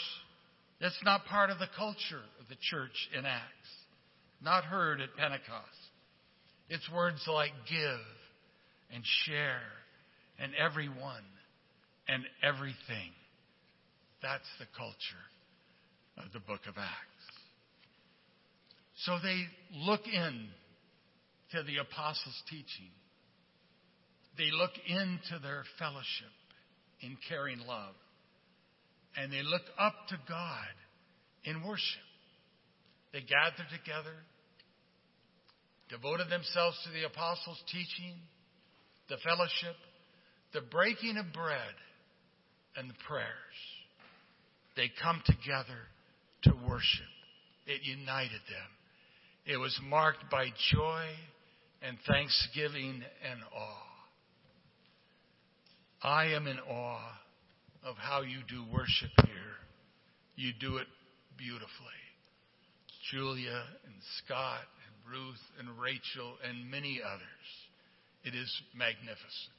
That's 0.79 0.99
not 1.03 1.25
part 1.25 1.49
of 1.49 1.57
the 1.57 1.69
culture 1.75 2.21
of 2.39 2.47
the 2.47 2.57
church 2.61 3.09
in 3.17 3.25
Acts. 3.25 3.69
Not 4.43 4.65
heard 4.65 5.01
at 5.01 5.15
Pentecost. 5.17 5.65
It's 6.69 6.87
words 6.93 7.23
like 7.27 7.51
give 7.69 7.99
and 8.93 9.03
share 9.25 9.61
and 10.37 10.51
everyone 10.55 11.23
and 12.07 12.23
everything. 12.43 13.11
That's 14.21 14.47
the 14.59 14.65
culture 14.77 15.25
of 16.17 16.31
the 16.33 16.39
book 16.39 16.61
of 16.67 16.77
Acts. 16.77 17.25
So 19.03 19.17
they 19.21 19.43
look 19.85 20.01
in 20.07 20.47
to 21.51 21.63
the 21.63 21.77
apostles' 21.77 22.43
teaching. 22.49 22.91
They 24.37 24.51
look 24.51 24.71
into 24.87 25.39
their 25.41 25.63
fellowship 25.79 26.33
in 27.01 27.17
caring 27.27 27.59
love. 27.59 27.95
And 29.17 29.31
they 29.31 29.43
look 29.43 29.63
up 29.79 29.93
to 30.09 30.17
God 30.27 30.73
in 31.43 31.63
worship. 31.63 32.07
They 33.13 33.21
gathered 33.21 33.69
together, 33.71 34.15
devoted 35.89 36.29
themselves 36.29 36.77
to 36.83 36.91
the 36.91 37.05
apostles' 37.05 37.63
teaching, 37.71 38.15
the 39.07 39.17
fellowship, 39.23 39.75
the 40.53 40.61
breaking 40.61 41.17
of 41.17 41.31
bread, 41.31 41.75
and 42.77 42.89
the 42.89 42.95
prayers. 43.07 43.25
They 44.75 44.91
come 45.01 45.21
together 45.25 45.79
to 46.43 46.51
worship. 46.67 47.07
It 47.65 47.81
united 47.83 48.41
them. 48.49 48.69
It 49.45 49.57
was 49.57 49.77
marked 49.87 50.29
by 50.29 50.47
joy 50.71 51.05
and 51.81 51.97
thanksgiving 52.07 53.03
and 53.29 53.39
awe. 53.55 53.95
I 56.03 56.25
am 56.33 56.47
in 56.47 56.59
awe 56.59 57.11
of 57.83 57.95
how 57.97 58.21
you 58.21 58.39
do 58.49 58.63
worship 58.71 59.11
here. 59.25 59.57
You 60.35 60.51
do 60.59 60.77
it 60.77 60.87
beautifully. 61.37 61.69
Julia 63.11 63.63
and 63.85 63.93
Scott 64.23 64.65
and 64.85 65.13
Ruth 65.13 65.41
and 65.59 65.79
Rachel 65.79 66.35
and 66.47 66.69
many 66.69 66.99
others. 67.05 67.47
It 68.23 68.35
is 68.35 68.51
magnificent. 68.75 69.55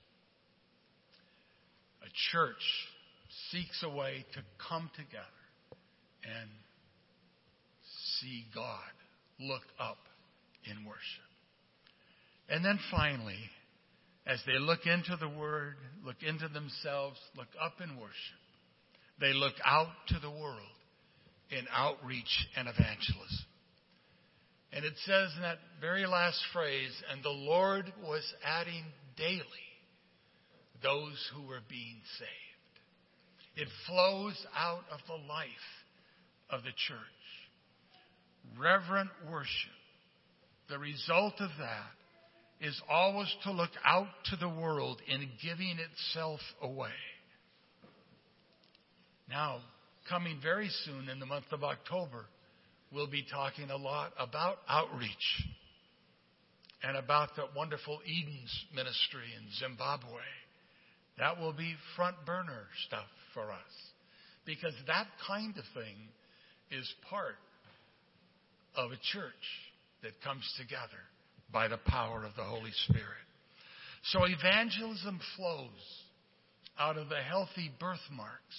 A 2.03 2.11
church 2.33 2.63
seeks 3.51 3.83
a 3.83 3.89
way 3.89 4.25
to 4.35 4.41
come 4.69 4.91
together 4.97 5.25
and 6.25 6.51
see 8.21 8.45
God, 8.55 8.81
look 9.41 9.63
up 9.79 9.99
in 10.65 10.85
worship. 10.85 11.01
And 12.49 12.65
then 12.65 12.79
finally, 12.91 13.39
as 14.27 14.41
they 14.47 14.59
look 14.59 14.87
into 14.87 15.17
the 15.21 15.29
Word, 15.29 15.77
look 16.05 16.23
into 16.27 16.49
themselves, 16.49 17.19
look 17.37 17.49
up 17.63 17.81
in 17.83 17.97
worship, 17.97 18.43
they 19.21 19.33
look 19.33 19.55
out 19.65 19.89
to 20.09 20.19
the 20.21 20.31
world 20.31 20.61
in 21.51 21.65
outreach 21.73 22.47
and 22.57 22.69
evangelism. 22.69 23.47
And 24.73 24.85
it 24.85 24.95
says 25.07 25.31
in 25.37 25.43
that 25.43 25.59
very 25.81 26.07
last 26.07 26.41
phrase, 26.53 26.91
and 27.11 27.23
the 27.23 27.31
Lord 27.31 27.93
was 28.03 28.25
adding 28.45 28.85
daily 29.17 29.43
those 30.83 31.31
who 31.35 31.47
were 31.47 31.63
being 31.69 32.01
saved. 32.19 32.56
It 33.57 33.69
flows 33.87 34.47
out 34.55 34.85
of 34.93 35.01
the 35.07 35.27
life 35.27 35.49
of 36.51 36.63
the 36.63 36.71
church. 36.71 36.99
Reverent 38.59 39.11
worship. 39.31 39.71
The 40.69 40.79
result 40.79 41.35
of 41.41 41.51
that 41.59 42.67
is 42.67 42.81
always 42.91 43.35
to 43.45 43.53
look 43.53 43.71
out 43.85 44.09
to 44.27 44.37
the 44.37 44.49
world 44.49 45.01
in 45.09 45.29
giving 45.43 45.79
itself 45.79 46.41
away. 46.61 46.91
Now, 49.29 49.59
coming 50.09 50.39
very 50.43 50.69
soon 50.85 51.09
in 51.09 51.19
the 51.19 51.27
month 51.27 51.47
of 51.53 51.65
October, 51.65 52.27
we'll 52.93 53.11
be 53.11 53.25
talking 53.31 53.71
a 53.71 53.77
lot 53.77 54.13
about 54.19 54.59
outreach 54.69 55.43
and 56.83 56.97
about 56.97 57.31
the 57.37 57.47
wonderful 57.57 58.01
Eden's 58.05 58.65
ministry 58.75 59.27
in 59.37 59.49
Zimbabwe. 59.59 60.23
That 61.19 61.41
will 61.41 61.53
be 61.53 61.75
front 61.97 62.17
burner 62.27 62.65
stuff 62.87 63.07
for 63.33 63.51
us 63.51 63.73
because 64.45 64.75
that 64.87 65.07
kind 65.27 65.57
of 65.57 65.65
thing 65.75 65.97
is 66.71 66.91
part 67.09 67.37
of 68.77 68.91
a 68.93 68.97
church 69.13 69.33
that 70.03 70.13
comes 70.23 70.45
together 70.59 71.03
by 71.53 71.69
the 71.69 71.79
power 71.79 72.25
of 72.25 72.35
the 72.37 72.45
Holy 72.45 72.73
Spirit. 72.89 73.27
So 74.05 74.25
evangelism 74.25 75.21
flows 75.37 75.69
out 76.79 76.99
of 76.99 77.09
the 77.09 77.17
healthy 77.17 77.71
birthmarks 77.81 78.57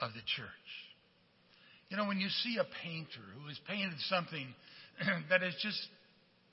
of 0.00 0.12
the 0.12 0.20
church. 0.36 0.48
You 1.88 1.96
know, 1.96 2.06
when 2.06 2.20
you 2.20 2.28
see 2.28 2.58
a 2.60 2.66
painter 2.84 3.24
who 3.40 3.48
has 3.48 3.58
painted 3.66 3.98
something 4.08 4.46
that 5.30 5.42
is 5.42 5.54
just 5.62 5.80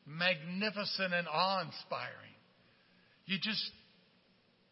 magnificent 0.07 1.13
and 1.13 1.27
awe 1.27 1.61
inspiring, 1.61 2.35
you 3.25 3.37
just 3.41 3.63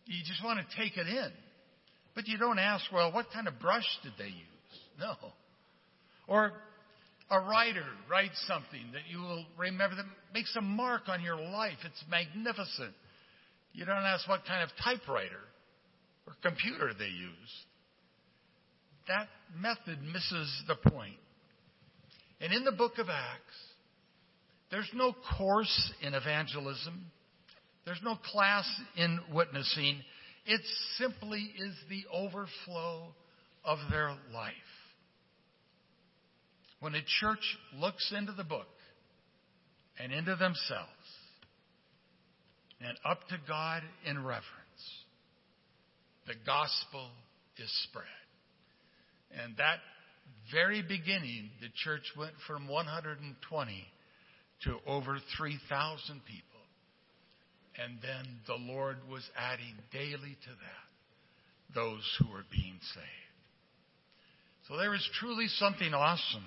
you 0.05 0.23
just 0.25 0.43
want 0.43 0.59
to 0.59 0.81
take 0.81 0.97
it 0.97 1.07
in. 1.07 1.31
But 2.15 2.27
you 2.27 2.37
don't 2.37 2.59
ask, 2.59 2.85
well, 2.91 3.11
what 3.11 3.27
kind 3.33 3.47
of 3.47 3.59
brush 3.59 3.87
did 4.03 4.13
they 4.17 4.25
use? 4.25 4.79
No. 4.99 5.15
Or 6.27 6.51
a 7.29 7.39
writer 7.39 7.85
writes 8.09 8.43
something 8.47 8.91
that 8.93 9.01
you 9.09 9.19
will 9.19 9.45
remember 9.57 9.95
that 9.95 10.05
makes 10.33 10.55
a 10.55 10.61
mark 10.61 11.03
on 11.07 11.21
your 11.21 11.37
life. 11.37 11.77
It's 11.83 12.03
magnificent. 12.09 12.93
You 13.73 13.85
don't 13.85 13.95
ask 13.95 14.27
what 14.29 14.45
kind 14.45 14.63
of 14.63 14.69
typewriter 14.83 15.41
or 16.27 16.33
computer 16.43 16.91
they 16.97 17.05
use. 17.05 17.65
That 19.07 19.27
method 19.59 20.01
misses 20.03 20.63
the 20.67 20.75
point. 20.75 21.17
And 22.39 22.53
in 22.53 22.63
the 22.63 22.71
book 22.71 22.99
of 22.99 23.09
Acts, 23.09 23.57
there's 24.69 24.89
no 24.93 25.13
course 25.37 25.91
in 26.01 26.13
evangelism. 26.13 27.05
There's 27.85 28.01
no 28.03 28.15
class 28.31 28.69
in 28.95 29.19
witnessing. 29.33 29.99
It 30.45 30.61
simply 30.97 31.51
is 31.57 31.75
the 31.89 32.03
overflow 32.13 33.13
of 33.65 33.79
their 33.89 34.09
life. 34.33 34.53
When 36.79 36.95
a 36.95 37.01
church 37.19 37.57
looks 37.77 38.13
into 38.15 38.33
the 38.33 38.43
book 38.43 38.67
and 39.99 40.11
into 40.11 40.35
themselves 40.35 40.89
and 42.81 42.97
up 43.05 43.27
to 43.29 43.37
God 43.47 43.83
in 44.05 44.17
reverence, 44.17 44.43
the 46.27 46.33
gospel 46.45 47.09
is 47.57 47.71
spread. 47.89 48.05
And 49.41 49.55
that 49.57 49.79
very 50.51 50.81
beginning, 50.81 51.49
the 51.61 51.69
church 51.83 52.03
went 52.17 52.33
from 52.47 52.67
120 52.67 53.85
to 54.65 54.77
over 54.85 55.17
3,000 55.37 56.21
people. 56.25 56.52
And 57.81 57.97
then 58.01 58.39
the 58.45 58.55
Lord 58.55 58.97
was 59.09 59.23
adding 59.37 59.75
daily 59.91 60.37
to 60.43 60.49
that 60.49 60.83
those 61.73 62.03
who 62.19 62.31
were 62.31 62.45
being 62.51 62.77
saved. 62.93 63.33
So 64.67 64.77
there 64.77 64.93
is 64.93 65.07
truly 65.19 65.47
something 65.47 65.93
awesome 65.93 66.45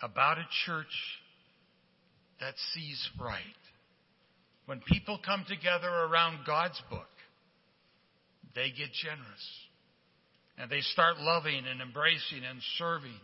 about 0.00 0.38
a 0.38 0.46
church 0.66 0.86
that 2.40 2.54
sees 2.72 3.08
right. 3.20 3.42
When 4.66 4.80
people 4.80 5.18
come 5.24 5.44
together 5.48 5.88
around 5.88 6.46
God's 6.46 6.80
book, 6.88 7.08
they 8.54 8.68
get 8.70 8.92
generous. 8.92 9.48
And 10.56 10.70
they 10.70 10.80
start 10.80 11.18
loving 11.18 11.64
and 11.68 11.80
embracing 11.80 12.44
and 12.48 12.60
serving. 12.78 13.20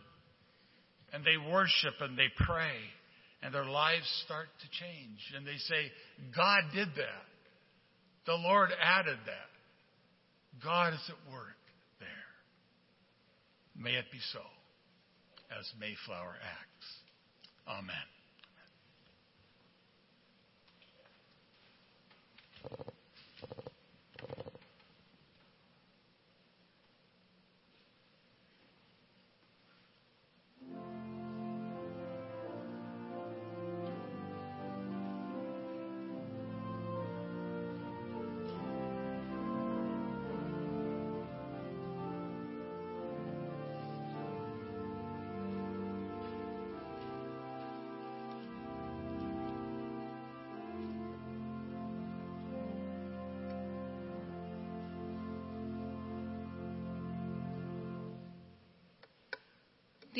And 1.13 1.23
they 1.23 1.37
worship 1.51 1.95
and 2.01 2.17
they 2.17 2.27
pray. 2.35 2.75
And 3.43 3.53
their 3.53 3.65
lives 3.65 4.05
start 4.25 4.47
to 4.61 4.67
change. 4.69 5.19
And 5.35 5.45
they 5.45 5.57
say, 5.57 5.91
God 6.35 6.63
did 6.73 6.89
that. 6.95 7.25
The 8.25 8.35
Lord 8.35 8.69
added 8.81 9.17
that. 9.25 10.63
God 10.63 10.93
is 10.93 11.01
at 11.09 11.33
work 11.33 11.57
there. 11.99 12.07
May 13.75 13.97
it 13.97 14.05
be 14.11 14.19
so 14.31 14.41
as 15.59 15.65
Mayflower 15.79 16.35
acts. 16.37 16.87
Amen. 17.67 18.20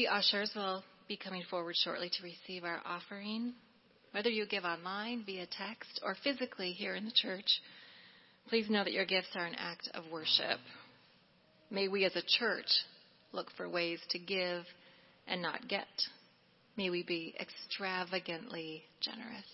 The 0.01 0.07
ushers 0.07 0.51
will 0.55 0.83
be 1.07 1.15
coming 1.15 1.43
forward 1.47 1.75
shortly 1.75 2.09
to 2.09 2.23
receive 2.23 2.63
our 2.63 2.81
offering. 2.83 3.53
Whether 4.13 4.31
you 4.31 4.47
give 4.47 4.63
online, 4.63 5.21
via 5.27 5.45
text, 5.45 5.99
or 6.03 6.17
physically 6.23 6.71
here 6.71 6.95
in 6.95 7.05
the 7.05 7.11
church, 7.11 7.61
please 8.49 8.67
know 8.67 8.83
that 8.83 8.93
your 8.93 9.05
gifts 9.05 9.35
are 9.35 9.45
an 9.45 9.53
act 9.59 9.89
of 9.93 10.05
worship. 10.11 10.57
May 11.69 11.87
we 11.87 12.03
as 12.05 12.15
a 12.15 12.23
church 12.39 12.65
look 13.31 13.51
for 13.55 13.69
ways 13.69 13.99
to 14.09 14.17
give 14.17 14.63
and 15.27 15.39
not 15.39 15.67
get. 15.67 15.85
May 16.77 16.89
we 16.89 17.03
be 17.03 17.35
extravagantly 17.39 18.81
generous. 19.01 19.45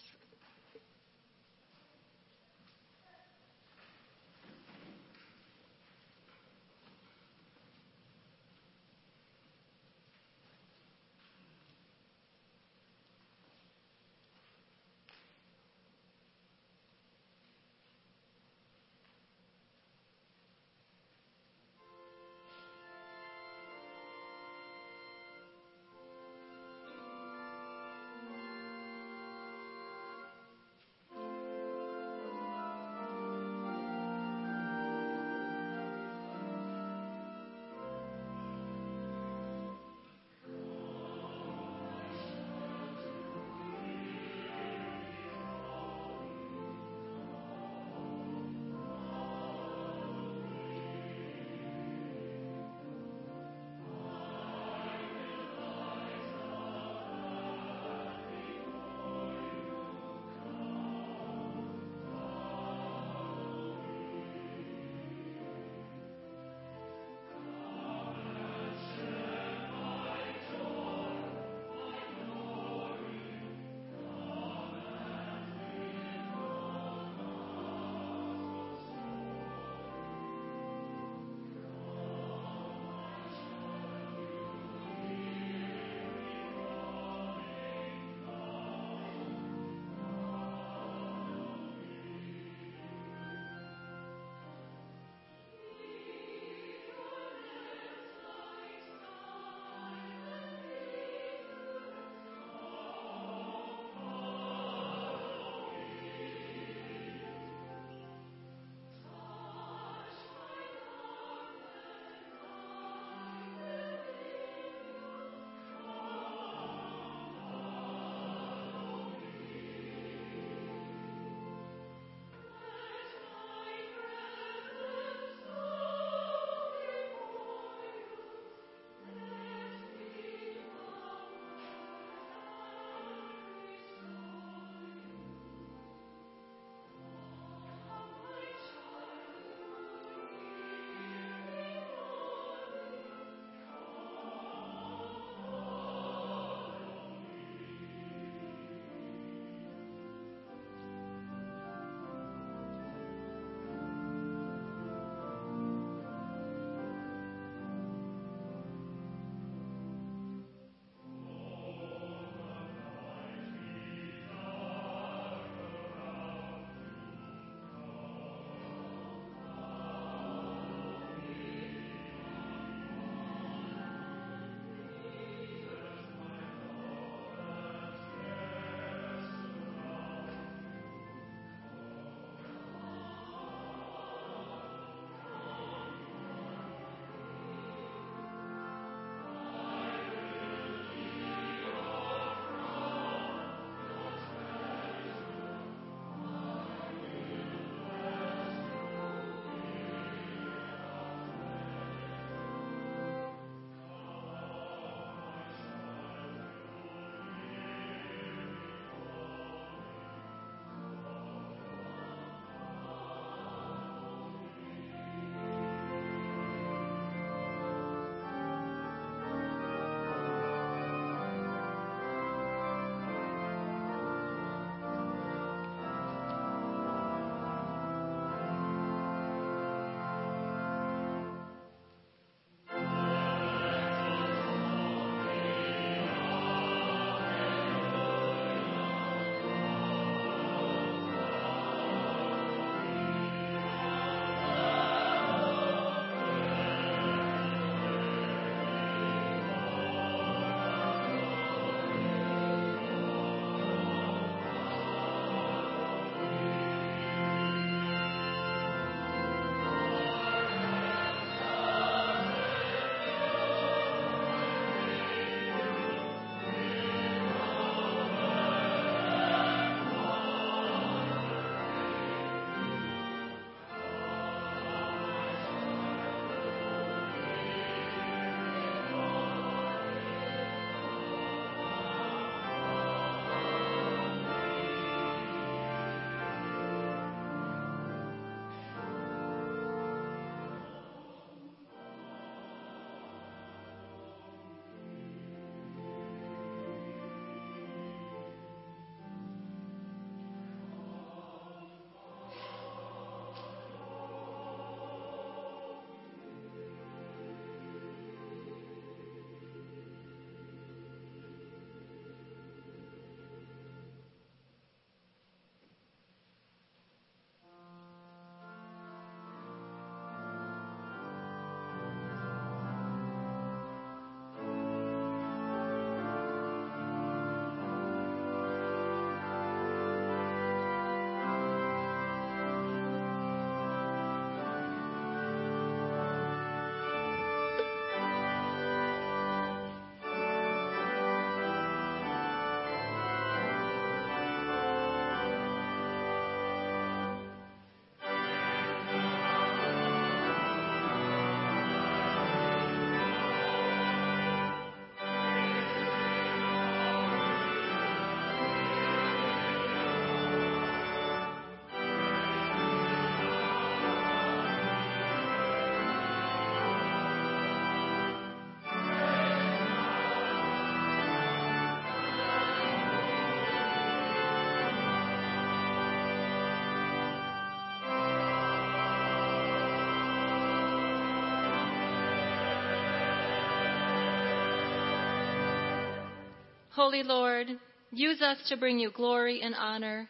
Holy 386.77 387.01
Lord, 387.01 387.47
use 387.89 388.21
us 388.21 388.37
to 388.49 388.55
bring 388.55 388.77
you 388.77 388.91
glory 388.91 389.41
and 389.41 389.55
honor, 389.55 390.07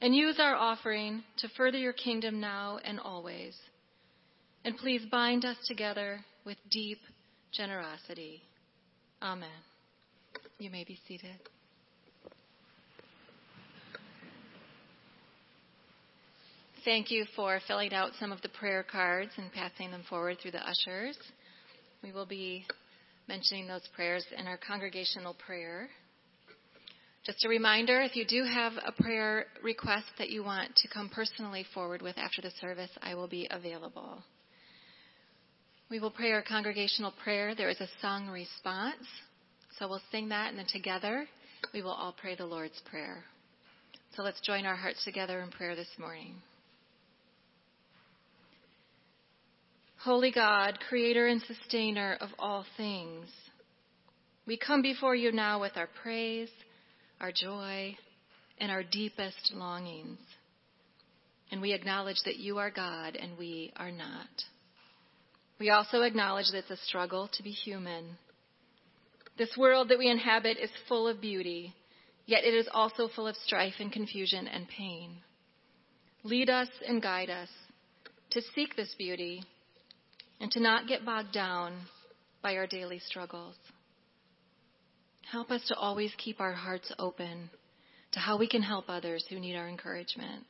and 0.00 0.12
use 0.12 0.40
our 0.40 0.56
offering 0.56 1.22
to 1.38 1.48
further 1.56 1.78
your 1.78 1.92
kingdom 1.92 2.40
now 2.40 2.80
and 2.84 2.98
always. 2.98 3.56
And 4.64 4.76
please 4.76 5.02
bind 5.12 5.44
us 5.44 5.56
together 5.68 6.18
with 6.44 6.56
deep 6.72 6.98
generosity. 7.52 8.42
Amen. 9.22 9.48
You 10.58 10.70
may 10.70 10.82
be 10.82 10.98
seated. 11.06 11.38
Thank 16.84 17.12
you 17.12 17.26
for 17.36 17.60
filling 17.68 17.94
out 17.94 18.10
some 18.18 18.32
of 18.32 18.42
the 18.42 18.48
prayer 18.48 18.82
cards 18.82 19.30
and 19.36 19.52
passing 19.52 19.92
them 19.92 20.02
forward 20.10 20.38
through 20.42 20.50
the 20.50 20.68
ushers. 20.68 21.16
We 22.02 22.10
will 22.10 22.26
be 22.26 22.66
mentioning 23.28 23.66
those 23.66 23.86
prayers 23.94 24.24
in 24.36 24.46
our 24.46 24.56
congregational 24.58 25.34
prayer. 25.34 25.88
Just 27.24 27.44
a 27.44 27.48
reminder 27.48 28.00
if 28.00 28.16
you 28.16 28.24
do 28.26 28.44
have 28.44 28.72
a 28.84 28.90
prayer 28.90 29.46
request 29.62 30.06
that 30.18 30.30
you 30.30 30.42
want 30.42 30.74
to 30.76 30.88
come 30.88 31.08
personally 31.08 31.64
forward 31.72 32.02
with 32.02 32.18
after 32.18 32.42
the 32.42 32.50
service, 32.60 32.90
I 33.00 33.14
will 33.14 33.28
be 33.28 33.46
available. 33.50 34.22
We 35.88 36.00
will 36.00 36.10
pray 36.10 36.32
our 36.32 36.42
congregational 36.42 37.12
prayer. 37.22 37.54
There 37.54 37.70
is 37.70 37.80
a 37.80 37.88
song 38.00 38.28
response. 38.28 39.06
So 39.78 39.88
we'll 39.88 40.02
sing 40.10 40.30
that, 40.30 40.50
and 40.50 40.58
then 40.58 40.66
together 40.66 41.26
we 41.72 41.82
will 41.82 41.92
all 41.92 42.14
pray 42.20 42.34
the 42.34 42.46
Lord's 42.46 42.80
Prayer. 42.90 43.24
So 44.16 44.22
let's 44.22 44.40
join 44.40 44.66
our 44.66 44.76
hearts 44.76 45.04
together 45.04 45.40
in 45.40 45.50
prayer 45.50 45.76
this 45.76 45.88
morning. 45.98 46.34
Holy 50.04 50.32
God, 50.32 50.80
creator 50.88 51.28
and 51.28 51.40
sustainer 51.42 52.16
of 52.20 52.30
all 52.36 52.64
things, 52.76 53.28
we 54.48 54.56
come 54.56 54.82
before 54.82 55.14
you 55.14 55.30
now 55.30 55.60
with 55.60 55.76
our 55.76 55.88
praise, 56.02 56.50
our 57.20 57.30
joy, 57.30 57.96
and 58.58 58.72
our 58.72 58.82
deepest 58.82 59.52
longings. 59.54 60.18
And 61.52 61.62
we 61.62 61.72
acknowledge 61.72 62.16
that 62.24 62.38
you 62.38 62.58
are 62.58 62.72
God 62.72 63.14
and 63.14 63.38
we 63.38 63.72
are 63.76 63.92
not. 63.92 64.26
We 65.60 65.70
also 65.70 66.02
acknowledge 66.02 66.46
that 66.50 66.64
it's 66.68 66.70
a 66.70 66.84
struggle 66.84 67.30
to 67.34 67.42
be 67.44 67.52
human. 67.52 68.18
This 69.38 69.56
world 69.56 69.88
that 69.90 70.00
we 70.00 70.10
inhabit 70.10 70.58
is 70.58 70.70
full 70.88 71.06
of 71.06 71.20
beauty, 71.20 71.76
yet 72.26 72.42
it 72.42 72.54
is 72.54 72.66
also 72.74 73.06
full 73.06 73.28
of 73.28 73.36
strife 73.36 73.74
and 73.78 73.92
confusion 73.92 74.48
and 74.48 74.66
pain. 74.66 75.18
Lead 76.24 76.50
us 76.50 76.68
and 76.88 77.00
guide 77.00 77.30
us 77.30 77.50
to 78.30 78.42
seek 78.56 78.74
this 78.74 78.96
beauty 78.98 79.44
and 80.42 80.50
to 80.50 80.60
not 80.60 80.88
get 80.88 81.06
bogged 81.06 81.32
down 81.32 81.72
by 82.42 82.56
our 82.56 82.66
daily 82.66 82.98
struggles. 82.98 83.54
Help 85.30 85.52
us 85.52 85.62
to 85.68 85.76
always 85.76 86.12
keep 86.18 86.40
our 86.40 86.52
hearts 86.52 86.92
open 86.98 87.48
to 88.10 88.18
how 88.18 88.36
we 88.36 88.48
can 88.48 88.60
help 88.60 88.86
others 88.88 89.24
who 89.30 89.38
need 89.38 89.54
our 89.54 89.68
encouragement. 89.68 90.44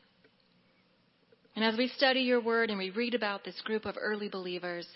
And 1.55 1.63
as 1.63 1.77
we 1.77 1.89
study 1.89 2.21
your 2.21 2.41
word 2.41 2.71
and 2.71 2.79
we 2.79 2.89
read 2.89 3.15
about 3.15 3.45
this 3.45 3.61
group 3.61 3.85
of 3.85 3.97
early 4.01 4.31
believers, 4.31 4.87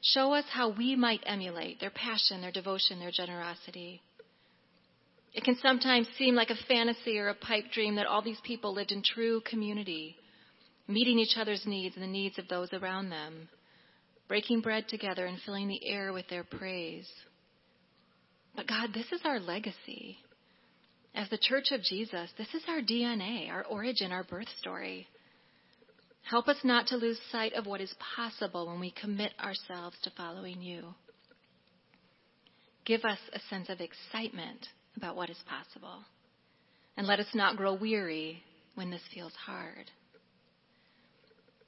show 0.00 0.32
us 0.32 0.46
how 0.50 0.70
we 0.70 0.96
might 0.96 1.20
emulate 1.26 1.78
their 1.78 1.90
passion, 1.90 2.40
their 2.40 2.50
devotion, 2.50 2.98
their 2.98 3.10
generosity. 3.12 4.00
It 5.34 5.44
can 5.44 5.58
sometimes 5.62 6.08
seem 6.16 6.34
like 6.34 6.48
a 6.48 6.66
fantasy 6.66 7.18
or 7.18 7.28
a 7.28 7.34
pipe 7.34 7.64
dream 7.74 7.96
that 7.96 8.06
all 8.06 8.22
these 8.22 8.40
people 8.42 8.72
lived 8.72 8.90
in 8.90 9.02
true 9.02 9.42
community, 9.42 10.16
meeting 10.88 11.18
each 11.18 11.36
other's 11.36 11.66
needs 11.66 11.94
and 11.94 12.02
the 12.02 12.08
needs 12.08 12.38
of 12.38 12.48
those 12.48 12.72
around 12.72 13.10
them 13.10 13.50
breaking 14.28 14.60
bread 14.60 14.88
together 14.88 15.26
and 15.26 15.38
filling 15.44 15.68
the 15.68 15.86
air 15.88 16.12
with 16.12 16.28
their 16.28 16.44
praise. 16.44 17.08
But 18.54 18.66
God, 18.66 18.90
this 18.94 19.10
is 19.12 19.20
our 19.24 19.38
legacy. 19.38 20.18
As 21.14 21.28
the 21.30 21.38
church 21.38 21.66
of 21.72 21.82
Jesus, 21.82 22.30
this 22.36 22.52
is 22.54 22.62
our 22.68 22.80
DNA, 22.80 23.50
our 23.50 23.64
origin, 23.64 24.12
our 24.12 24.24
birth 24.24 24.48
story. 24.58 25.06
Help 26.28 26.48
us 26.48 26.58
not 26.64 26.88
to 26.88 26.96
lose 26.96 27.20
sight 27.30 27.52
of 27.54 27.66
what 27.66 27.80
is 27.80 27.94
possible 28.16 28.66
when 28.66 28.80
we 28.80 28.90
commit 29.00 29.32
ourselves 29.40 29.96
to 30.02 30.10
following 30.16 30.60
you. 30.60 30.82
Give 32.84 33.04
us 33.04 33.18
a 33.32 33.40
sense 33.48 33.68
of 33.68 33.80
excitement 33.80 34.66
about 34.96 35.16
what 35.16 35.30
is 35.30 35.38
possible. 35.48 36.04
And 36.96 37.06
let 37.06 37.20
us 37.20 37.26
not 37.34 37.56
grow 37.56 37.74
weary 37.74 38.42
when 38.74 38.90
this 38.90 39.02
feels 39.12 39.34
hard. 39.34 39.90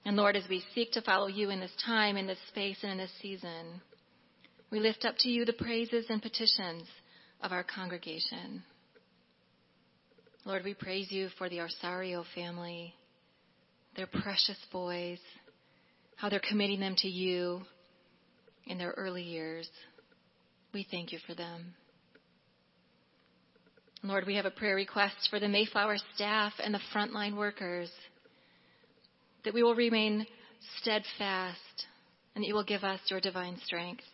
And 0.04 0.16
Lord, 0.16 0.36
as 0.36 0.44
we 0.48 0.64
seek 0.74 0.92
to 0.92 1.02
follow 1.02 1.26
you 1.26 1.50
in 1.50 1.60
this 1.60 1.74
time, 1.84 2.16
in 2.16 2.26
this 2.26 2.38
space, 2.48 2.78
and 2.82 2.92
in 2.92 2.98
this 2.98 3.12
season, 3.20 3.80
we 4.70 4.80
lift 4.80 5.04
up 5.04 5.14
to 5.20 5.28
you 5.28 5.44
the 5.44 5.52
praises 5.52 6.06
and 6.08 6.22
petitions 6.22 6.84
of 7.42 7.52
our 7.52 7.64
congregation. 7.64 8.62
Lord, 10.44 10.64
we 10.64 10.74
praise 10.74 11.10
you 11.10 11.28
for 11.36 11.48
the 11.48 11.58
Arsario 11.58 12.24
family, 12.34 12.94
their 13.96 14.06
precious 14.06 14.58
boys, 14.72 15.18
how 16.16 16.28
they're 16.28 16.40
committing 16.40 16.80
them 16.80 16.94
to 16.98 17.08
you 17.08 17.62
in 18.66 18.78
their 18.78 18.92
early 18.92 19.22
years. 19.22 19.68
We 20.72 20.86
thank 20.90 21.12
you 21.12 21.18
for 21.26 21.34
them. 21.34 21.74
Lord, 24.02 24.26
we 24.26 24.36
have 24.36 24.46
a 24.46 24.50
prayer 24.50 24.76
request 24.76 25.28
for 25.28 25.40
the 25.40 25.48
Mayflower 25.48 25.96
staff 26.14 26.52
and 26.62 26.72
the 26.72 26.80
frontline 26.94 27.36
workers 27.36 27.90
that 29.44 29.54
we 29.54 29.62
will 29.62 29.74
remain 29.74 30.26
steadfast 30.80 31.86
and 32.34 32.42
that 32.42 32.48
you 32.48 32.54
will 32.54 32.64
give 32.64 32.84
us 32.84 33.00
your 33.08 33.20
divine 33.20 33.58
strength 33.64 34.04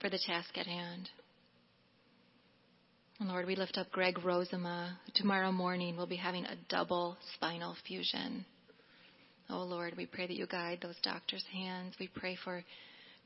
for 0.00 0.10
the 0.10 0.18
task 0.26 0.56
at 0.56 0.66
hand. 0.66 1.08
And 3.18 3.28
Lord, 3.28 3.46
we 3.46 3.56
lift 3.56 3.78
up 3.78 3.90
Greg 3.90 4.16
Rosema. 4.16 4.92
Tomorrow 5.14 5.52
morning 5.52 5.96
we'll 5.96 6.06
be 6.06 6.16
having 6.16 6.44
a 6.44 6.56
double 6.68 7.16
spinal 7.34 7.74
fusion. 7.86 8.44
Oh 9.48 9.62
Lord, 9.62 9.94
we 9.96 10.06
pray 10.06 10.26
that 10.26 10.36
you 10.36 10.46
guide 10.46 10.80
those 10.82 10.98
doctors' 11.02 11.44
hands. 11.52 11.94
We 11.98 12.08
pray 12.08 12.36
for 12.44 12.62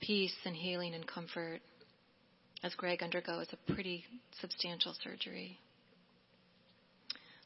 peace 0.00 0.34
and 0.44 0.54
healing 0.54 0.94
and 0.94 1.06
comfort 1.06 1.60
as 2.62 2.74
Greg 2.74 3.02
undergoes 3.02 3.48
a 3.52 3.72
pretty 3.72 4.04
substantial 4.40 4.94
surgery. 5.02 5.58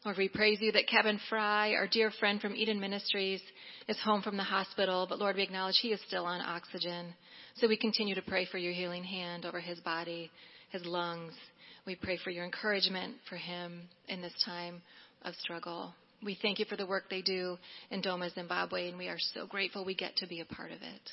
Lord, 0.05 0.19
we 0.19 0.29
praise 0.29 0.59
you 0.61 0.71
that 0.73 0.87
Kevin 0.87 1.19
Fry, 1.31 1.73
our 1.73 1.89
dear 1.89 2.11
friend 2.21 2.39
from 2.39 2.55
Eden 2.55 2.79
Ministries, 2.79 3.41
is 3.89 3.99
home 4.05 4.21
from 4.21 4.37
the 4.37 4.43
hospital, 4.43 5.07
but 5.09 5.19
Lord, 5.19 5.37
we 5.37 5.43
acknowledge 5.43 5.79
he 5.81 5.93
is 5.93 6.01
still 6.07 6.27
on 6.27 6.43
oxygen. 6.43 7.15
So 7.57 7.69
we 7.69 7.79
continue 7.79 8.15
to 8.15 8.21
pray 8.21 8.45
for 8.45 8.59
your 8.59 8.75
healing 8.75 9.03
hand 9.03 9.47
over 9.47 9.61
his 9.61 9.81
body, 9.81 10.31
his 10.69 10.85
lungs. 10.85 11.33
We 11.87 11.95
pray 11.95 12.19
for 12.23 12.29
your 12.29 12.45
encouragement 12.45 13.15
for 13.31 13.37
him 13.37 13.89
in 14.09 14.21
this 14.21 14.35
time 14.45 14.83
of 15.23 15.35
struggle. 15.37 15.95
We 16.23 16.39
thank 16.43 16.59
you 16.59 16.67
for 16.67 16.77
the 16.77 16.87
work 16.87 17.05
they 17.09 17.23
do 17.23 17.57
in 17.91 18.03
Doma, 18.03 18.31
Zimbabwe, 18.35 18.91
and 18.91 18.99
we 18.99 19.09
are 19.09 19.19
so 19.33 19.47
grateful 19.47 19.87
we 19.87 19.95
get 19.95 20.17
to 20.17 20.27
be 20.27 20.41
a 20.41 20.55
part 20.55 20.71
of 20.71 20.83
it. 20.83 21.11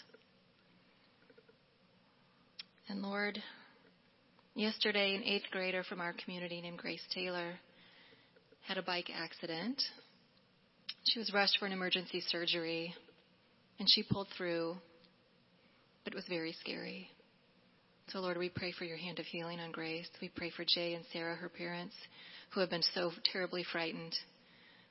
And 2.89 3.01
Lord, 3.01 3.41
yesterday, 4.53 5.15
an 5.15 5.23
eighth 5.23 5.45
grader 5.49 5.83
from 5.85 6.01
our 6.01 6.13
community 6.25 6.59
named 6.59 6.77
Grace 6.77 7.03
Taylor 7.13 7.53
had 8.67 8.77
a 8.77 8.83
bike 8.83 9.09
accident. 9.13 9.81
She 11.05 11.19
was 11.19 11.33
rushed 11.33 11.57
for 11.59 11.65
an 11.65 11.71
emergency 11.71 12.21
surgery, 12.27 12.93
and 13.79 13.87
she 13.89 14.03
pulled 14.03 14.27
through, 14.37 14.75
but 16.03 16.13
it 16.13 16.15
was 16.15 16.25
very 16.29 16.55
scary. 16.59 17.09
So, 18.09 18.19
Lord, 18.19 18.37
we 18.37 18.49
pray 18.49 18.71
for 18.71 18.85
your 18.85 18.97
hand 18.97 19.19
of 19.19 19.25
healing 19.25 19.59
on 19.59 19.71
Grace. 19.71 20.07
We 20.21 20.29
pray 20.29 20.51
for 20.51 20.65
Jay 20.67 20.93
and 20.93 21.05
Sarah, 21.13 21.35
her 21.35 21.49
parents, 21.49 21.95
who 22.53 22.59
have 22.59 22.69
been 22.69 22.83
so 22.93 23.11
terribly 23.31 23.63
frightened. 23.71 24.13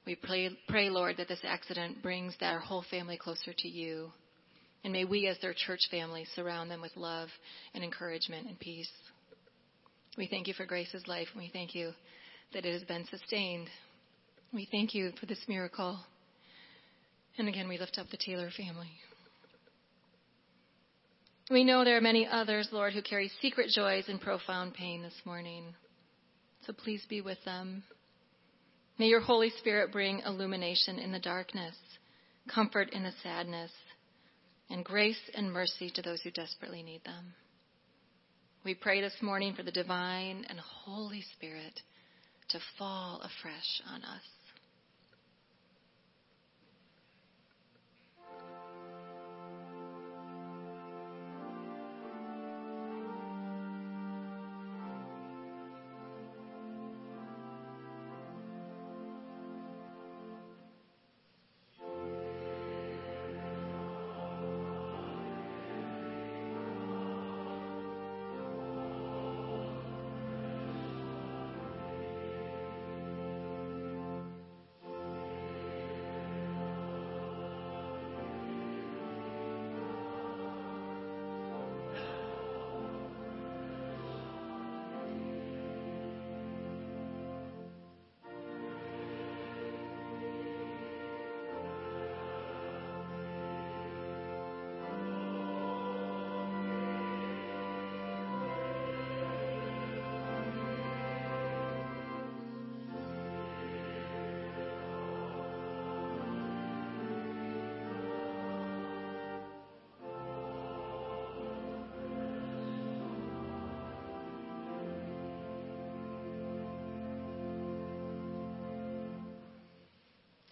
We 0.07 0.15
pray, 0.15 0.49
pray, 0.69 0.89
Lord, 0.89 1.19
that 1.19 1.29
this 1.29 1.45
accident 1.45 2.03
brings 2.03 2.35
their 2.39 2.59
whole 2.59 2.85
family 2.91 3.19
closer 3.19 3.53
to 3.57 3.69
you. 3.69 4.11
And 4.83 4.93
may 4.93 5.05
we, 5.05 5.27
as 5.27 5.39
their 5.41 5.55
church 5.55 5.81
family, 5.91 6.27
surround 6.35 6.71
them 6.71 6.81
with 6.81 6.97
love 6.97 7.29
and 7.75 7.85
encouragement 7.85 8.49
and 8.49 8.59
peace. 8.59 8.91
We 10.17 10.27
thank 10.27 10.49
you 10.49 10.55
for 10.55 10.65
Grace's 10.65 11.07
life, 11.07 11.29
and 11.35 11.43
we 11.43 11.51
thank 11.53 11.75
you 11.75 11.93
that 12.53 12.65
it 12.65 12.73
has 12.73 12.83
been 12.85 13.07
sustained. 13.11 13.69
We 14.53 14.69
thank 14.71 14.95
you 14.95 15.13
for 15.19 15.27
this 15.27 15.41
miracle. 15.49 15.99
And 17.39 17.49
again, 17.49 17.69
we 17.69 17.79
lift 17.79 17.99
up 17.99 18.09
the 18.11 18.17
Taylor 18.17 18.51
family. 18.57 18.91
We 21.51 21.65
know 21.65 21.85
there 21.85 21.97
are 21.97 22.01
many 22.01 22.27
others, 22.27 22.69
Lord, 22.71 22.93
who 22.93 23.03
carry 23.03 23.31
secret 23.41 23.71
joys 23.71 24.05
and 24.09 24.21
profound 24.21 24.75
pain 24.75 25.03
this 25.03 25.21
morning. 25.25 25.65
So 26.67 26.73
please 26.73 27.05
be 27.09 27.21
with 27.21 27.43
them. 27.45 27.83
May 28.99 29.07
your 29.07 29.21
Holy 29.21 29.51
Spirit 29.59 29.93
bring 29.93 30.21
illumination 30.21 30.99
in 30.99 31.11
the 31.11 31.19
darkness, 31.19 31.75
comfort 32.53 32.91
in 32.91 33.03
the 33.03 33.13
sadness, 33.23 33.73
and 34.69 34.85
grace 34.85 35.21
and 35.35 35.53
mercy 35.53 35.91
to 35.95 36.03
those 36.03 36.21
who 36.21 36.31
desperately 36.31 36.83
need 36.83 37.03
them. 37.05 37.35
We 38.65 38.75
pray 38.75 39.01
this 39.01 39.17
morning 39.23 39.55
for 39.55 39.63
the 39.63 39.73
divine 39.73 40.45
and 40.49 40.61
Holy 40.61 41.25
Spirit 41.33 41.81
to 42.51 42.61
fall 42.79 43.21
afresh 43.23 43.83
on 43.93 44.03
us. 44.03 44.40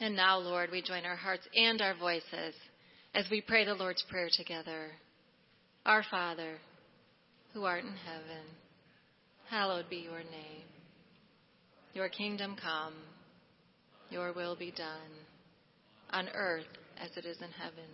And 0.00 0.14
now, 0.14 0.38
Lord, 0.38 0.70
we 0.70 0.80
join 0.80 1.04
our 1.04 1.16
hearts 1.16 1.46
and 1.54 1.80
our 1.82 1.96
voices 1.96 2.54
as 3.14 3.26
we 3.30 3.40
pray 3.40 3.64
the 3.64 3.74
Lord's 3.74 4.04
Prayer 4.08 4.28
together. 4.32 4.92
Our 5.84 6.04
Father, 6.08 6.58
who 7.52 7.64
art 7.64 7.82
in 7.82 7.94
heaven, 8.06 8.44
hallowed 9.48 9.90
be 9.90 9.96
your 9.96 10.20
name. 10.20 10.66
Your 11.94 12.08
kingdom 12.08 12.56
come, 12.62 12.94
your 14.10 14.32
will 14.32 14.54
be 14.54 14.70
done, 14.70 15.10
on 16.10 16.28
earth 16.32 16.64
as 17.02 17.10
it 17.16 17.26
is 17.26 17.38
in 17.38 17.50
heaven. 17.50 17.90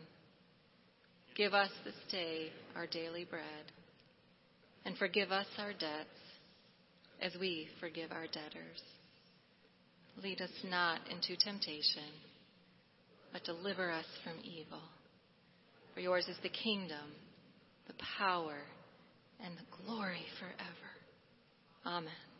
Give 1.36 1.54
us 1.54 1.70
this 1.84 1.94
day 2.10 2.50
our 2.76 2.86
daily 2.86 3.24
bread, 3.24 3.72
and 4.84 4.98
forgive 4.98 5.32
us 5.32 5.46
our 5.58 5.72
debts 5.72 6.08
as 7.22 7.32
we 7.40 7.68
forgive 7.80 8.12
our 8.12 8.26
debtors 8.26 8.82
Lead 10.22 10.40
us 10.40 10.50
not 10.68 11.00
into 11.10 11.36
temptation, 11.36 12.10
but 13.32 13.44
deliver 13.44 13.90
us 13.90 14.06
from 14.22 14.34
evil. 14.42 14.82
For 15.94 16.00
yours 16.00 16.26
is 16.28 16.36
the 16.42 16.48
kingdom, 16.48 17.12
the 17.86 17.94
power, 18.18 18.58
and 19.44 19.54
the 19.56 19.84
glory 19.84 20.24
forever. 20.38 20.90
Amen. 21.86 22.33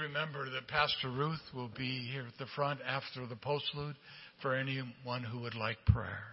Remember 0.00 0.50
that 0.50 0.68
Pastor 0.68 1.10
Ruth 1.10 1.40
will 1.54 1.70
be 1.76 2.08
here 2.12 2.24
at 2.26 2.38
the 2.38 2.50
front 2.54 2.80
after 2.86 3.26
the 3.26 3.36
postlude 3.36 3.94
for 4.42 4.54
anyone 4.54 5.22
who 5.22 5.40
would 5.40 5.54
like 5.54 5.78
prayer. 5.86 6.24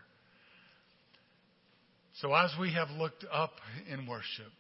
So 2.22 2.34
as 2.34 2.52
we 2.60 2.72
have 2.74 2.90
looked 2.92 3.26
up 3.32 3.54
in 3.92 4.08
worship, 4.08 4.52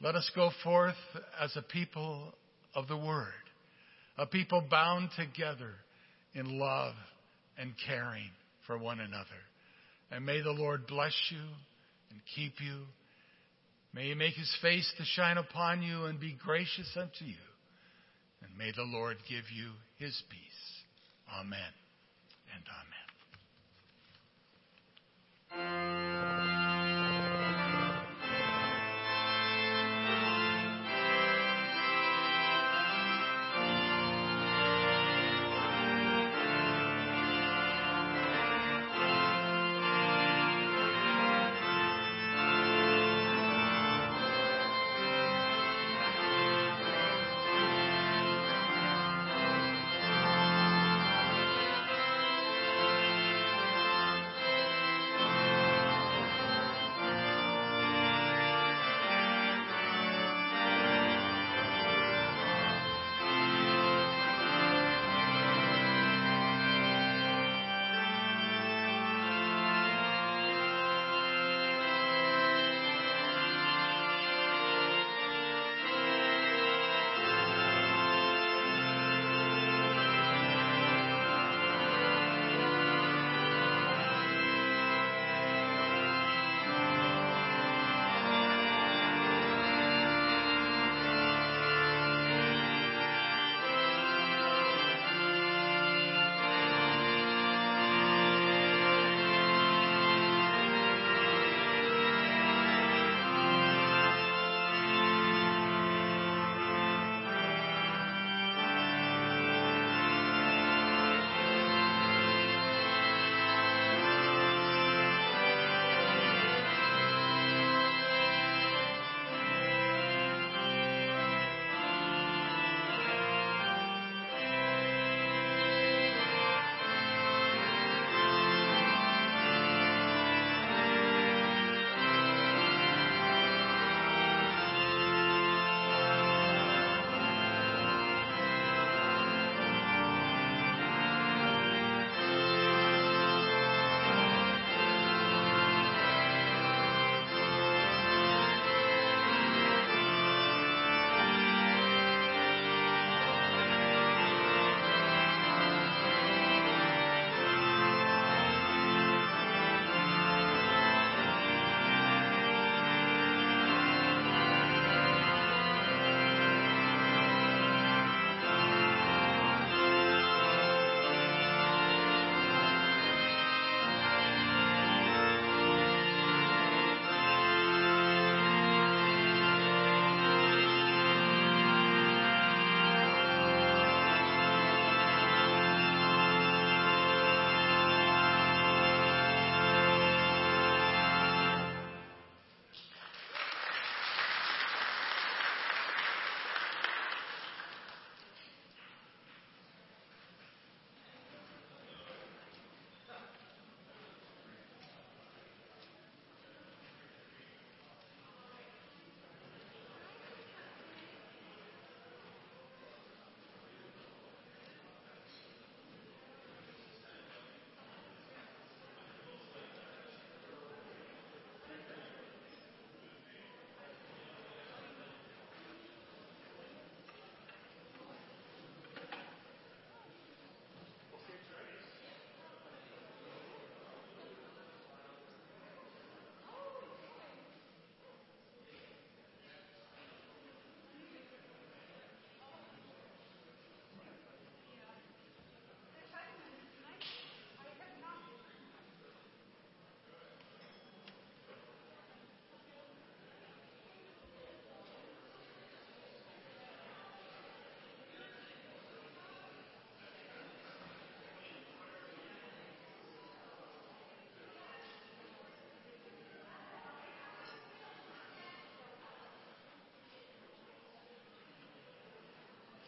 let 0.00 0.14
us 0.14 0.30
go 0.34 0.50
forth 0.64 0.96
as 1.40 1.56
a 1.56 1.62
people 1.62 2.34
of 2.74 2.88
the 2.88 2.96
Word, 2.96 3.28
a 4.18 4.26
people 4.26 4.64
bound 4.68 5.10
together 5.16 5.74
in 6.34 6.58
love 6.58 6.94
and 7.56 7.72
caring 7.86 8.30
for 8.66 8.78
one 8.78 8.98
another. 8.98 9.26
And 10.10 10.26
may 10.26 10.40
the 10.40 10.50
Lord 10.50 10.86
bless 10.86 11.14
you 11.30 11.42
and 12.10 12.20
keep 12.34 12.54
you. 12.60 12.80
May 13.94 14.08
he 14.08 14.14
make 14.14 14.34
his 14.34 14.52
face 14.60 14.90
to 14.98 15.04
shine 15.04 15.38
upon 15.38 15.82
you 15.82 16.06
and 16.06 16.18
be 16.18 16.36
gracious 16.44 16.90
unto 16.96 17.24
you. 17.24 17.36
And 18.42 18.58
may 18.58 18.72
the 18.72 18.82
Lord 18.82 19.16
give 19.28 19.44
you 19.54 19.70
his 19.98 20.22
peace. 20.28 20.82
Amen. 21.40 21.72
and 22.54 22.64
amen. 25.56 25.91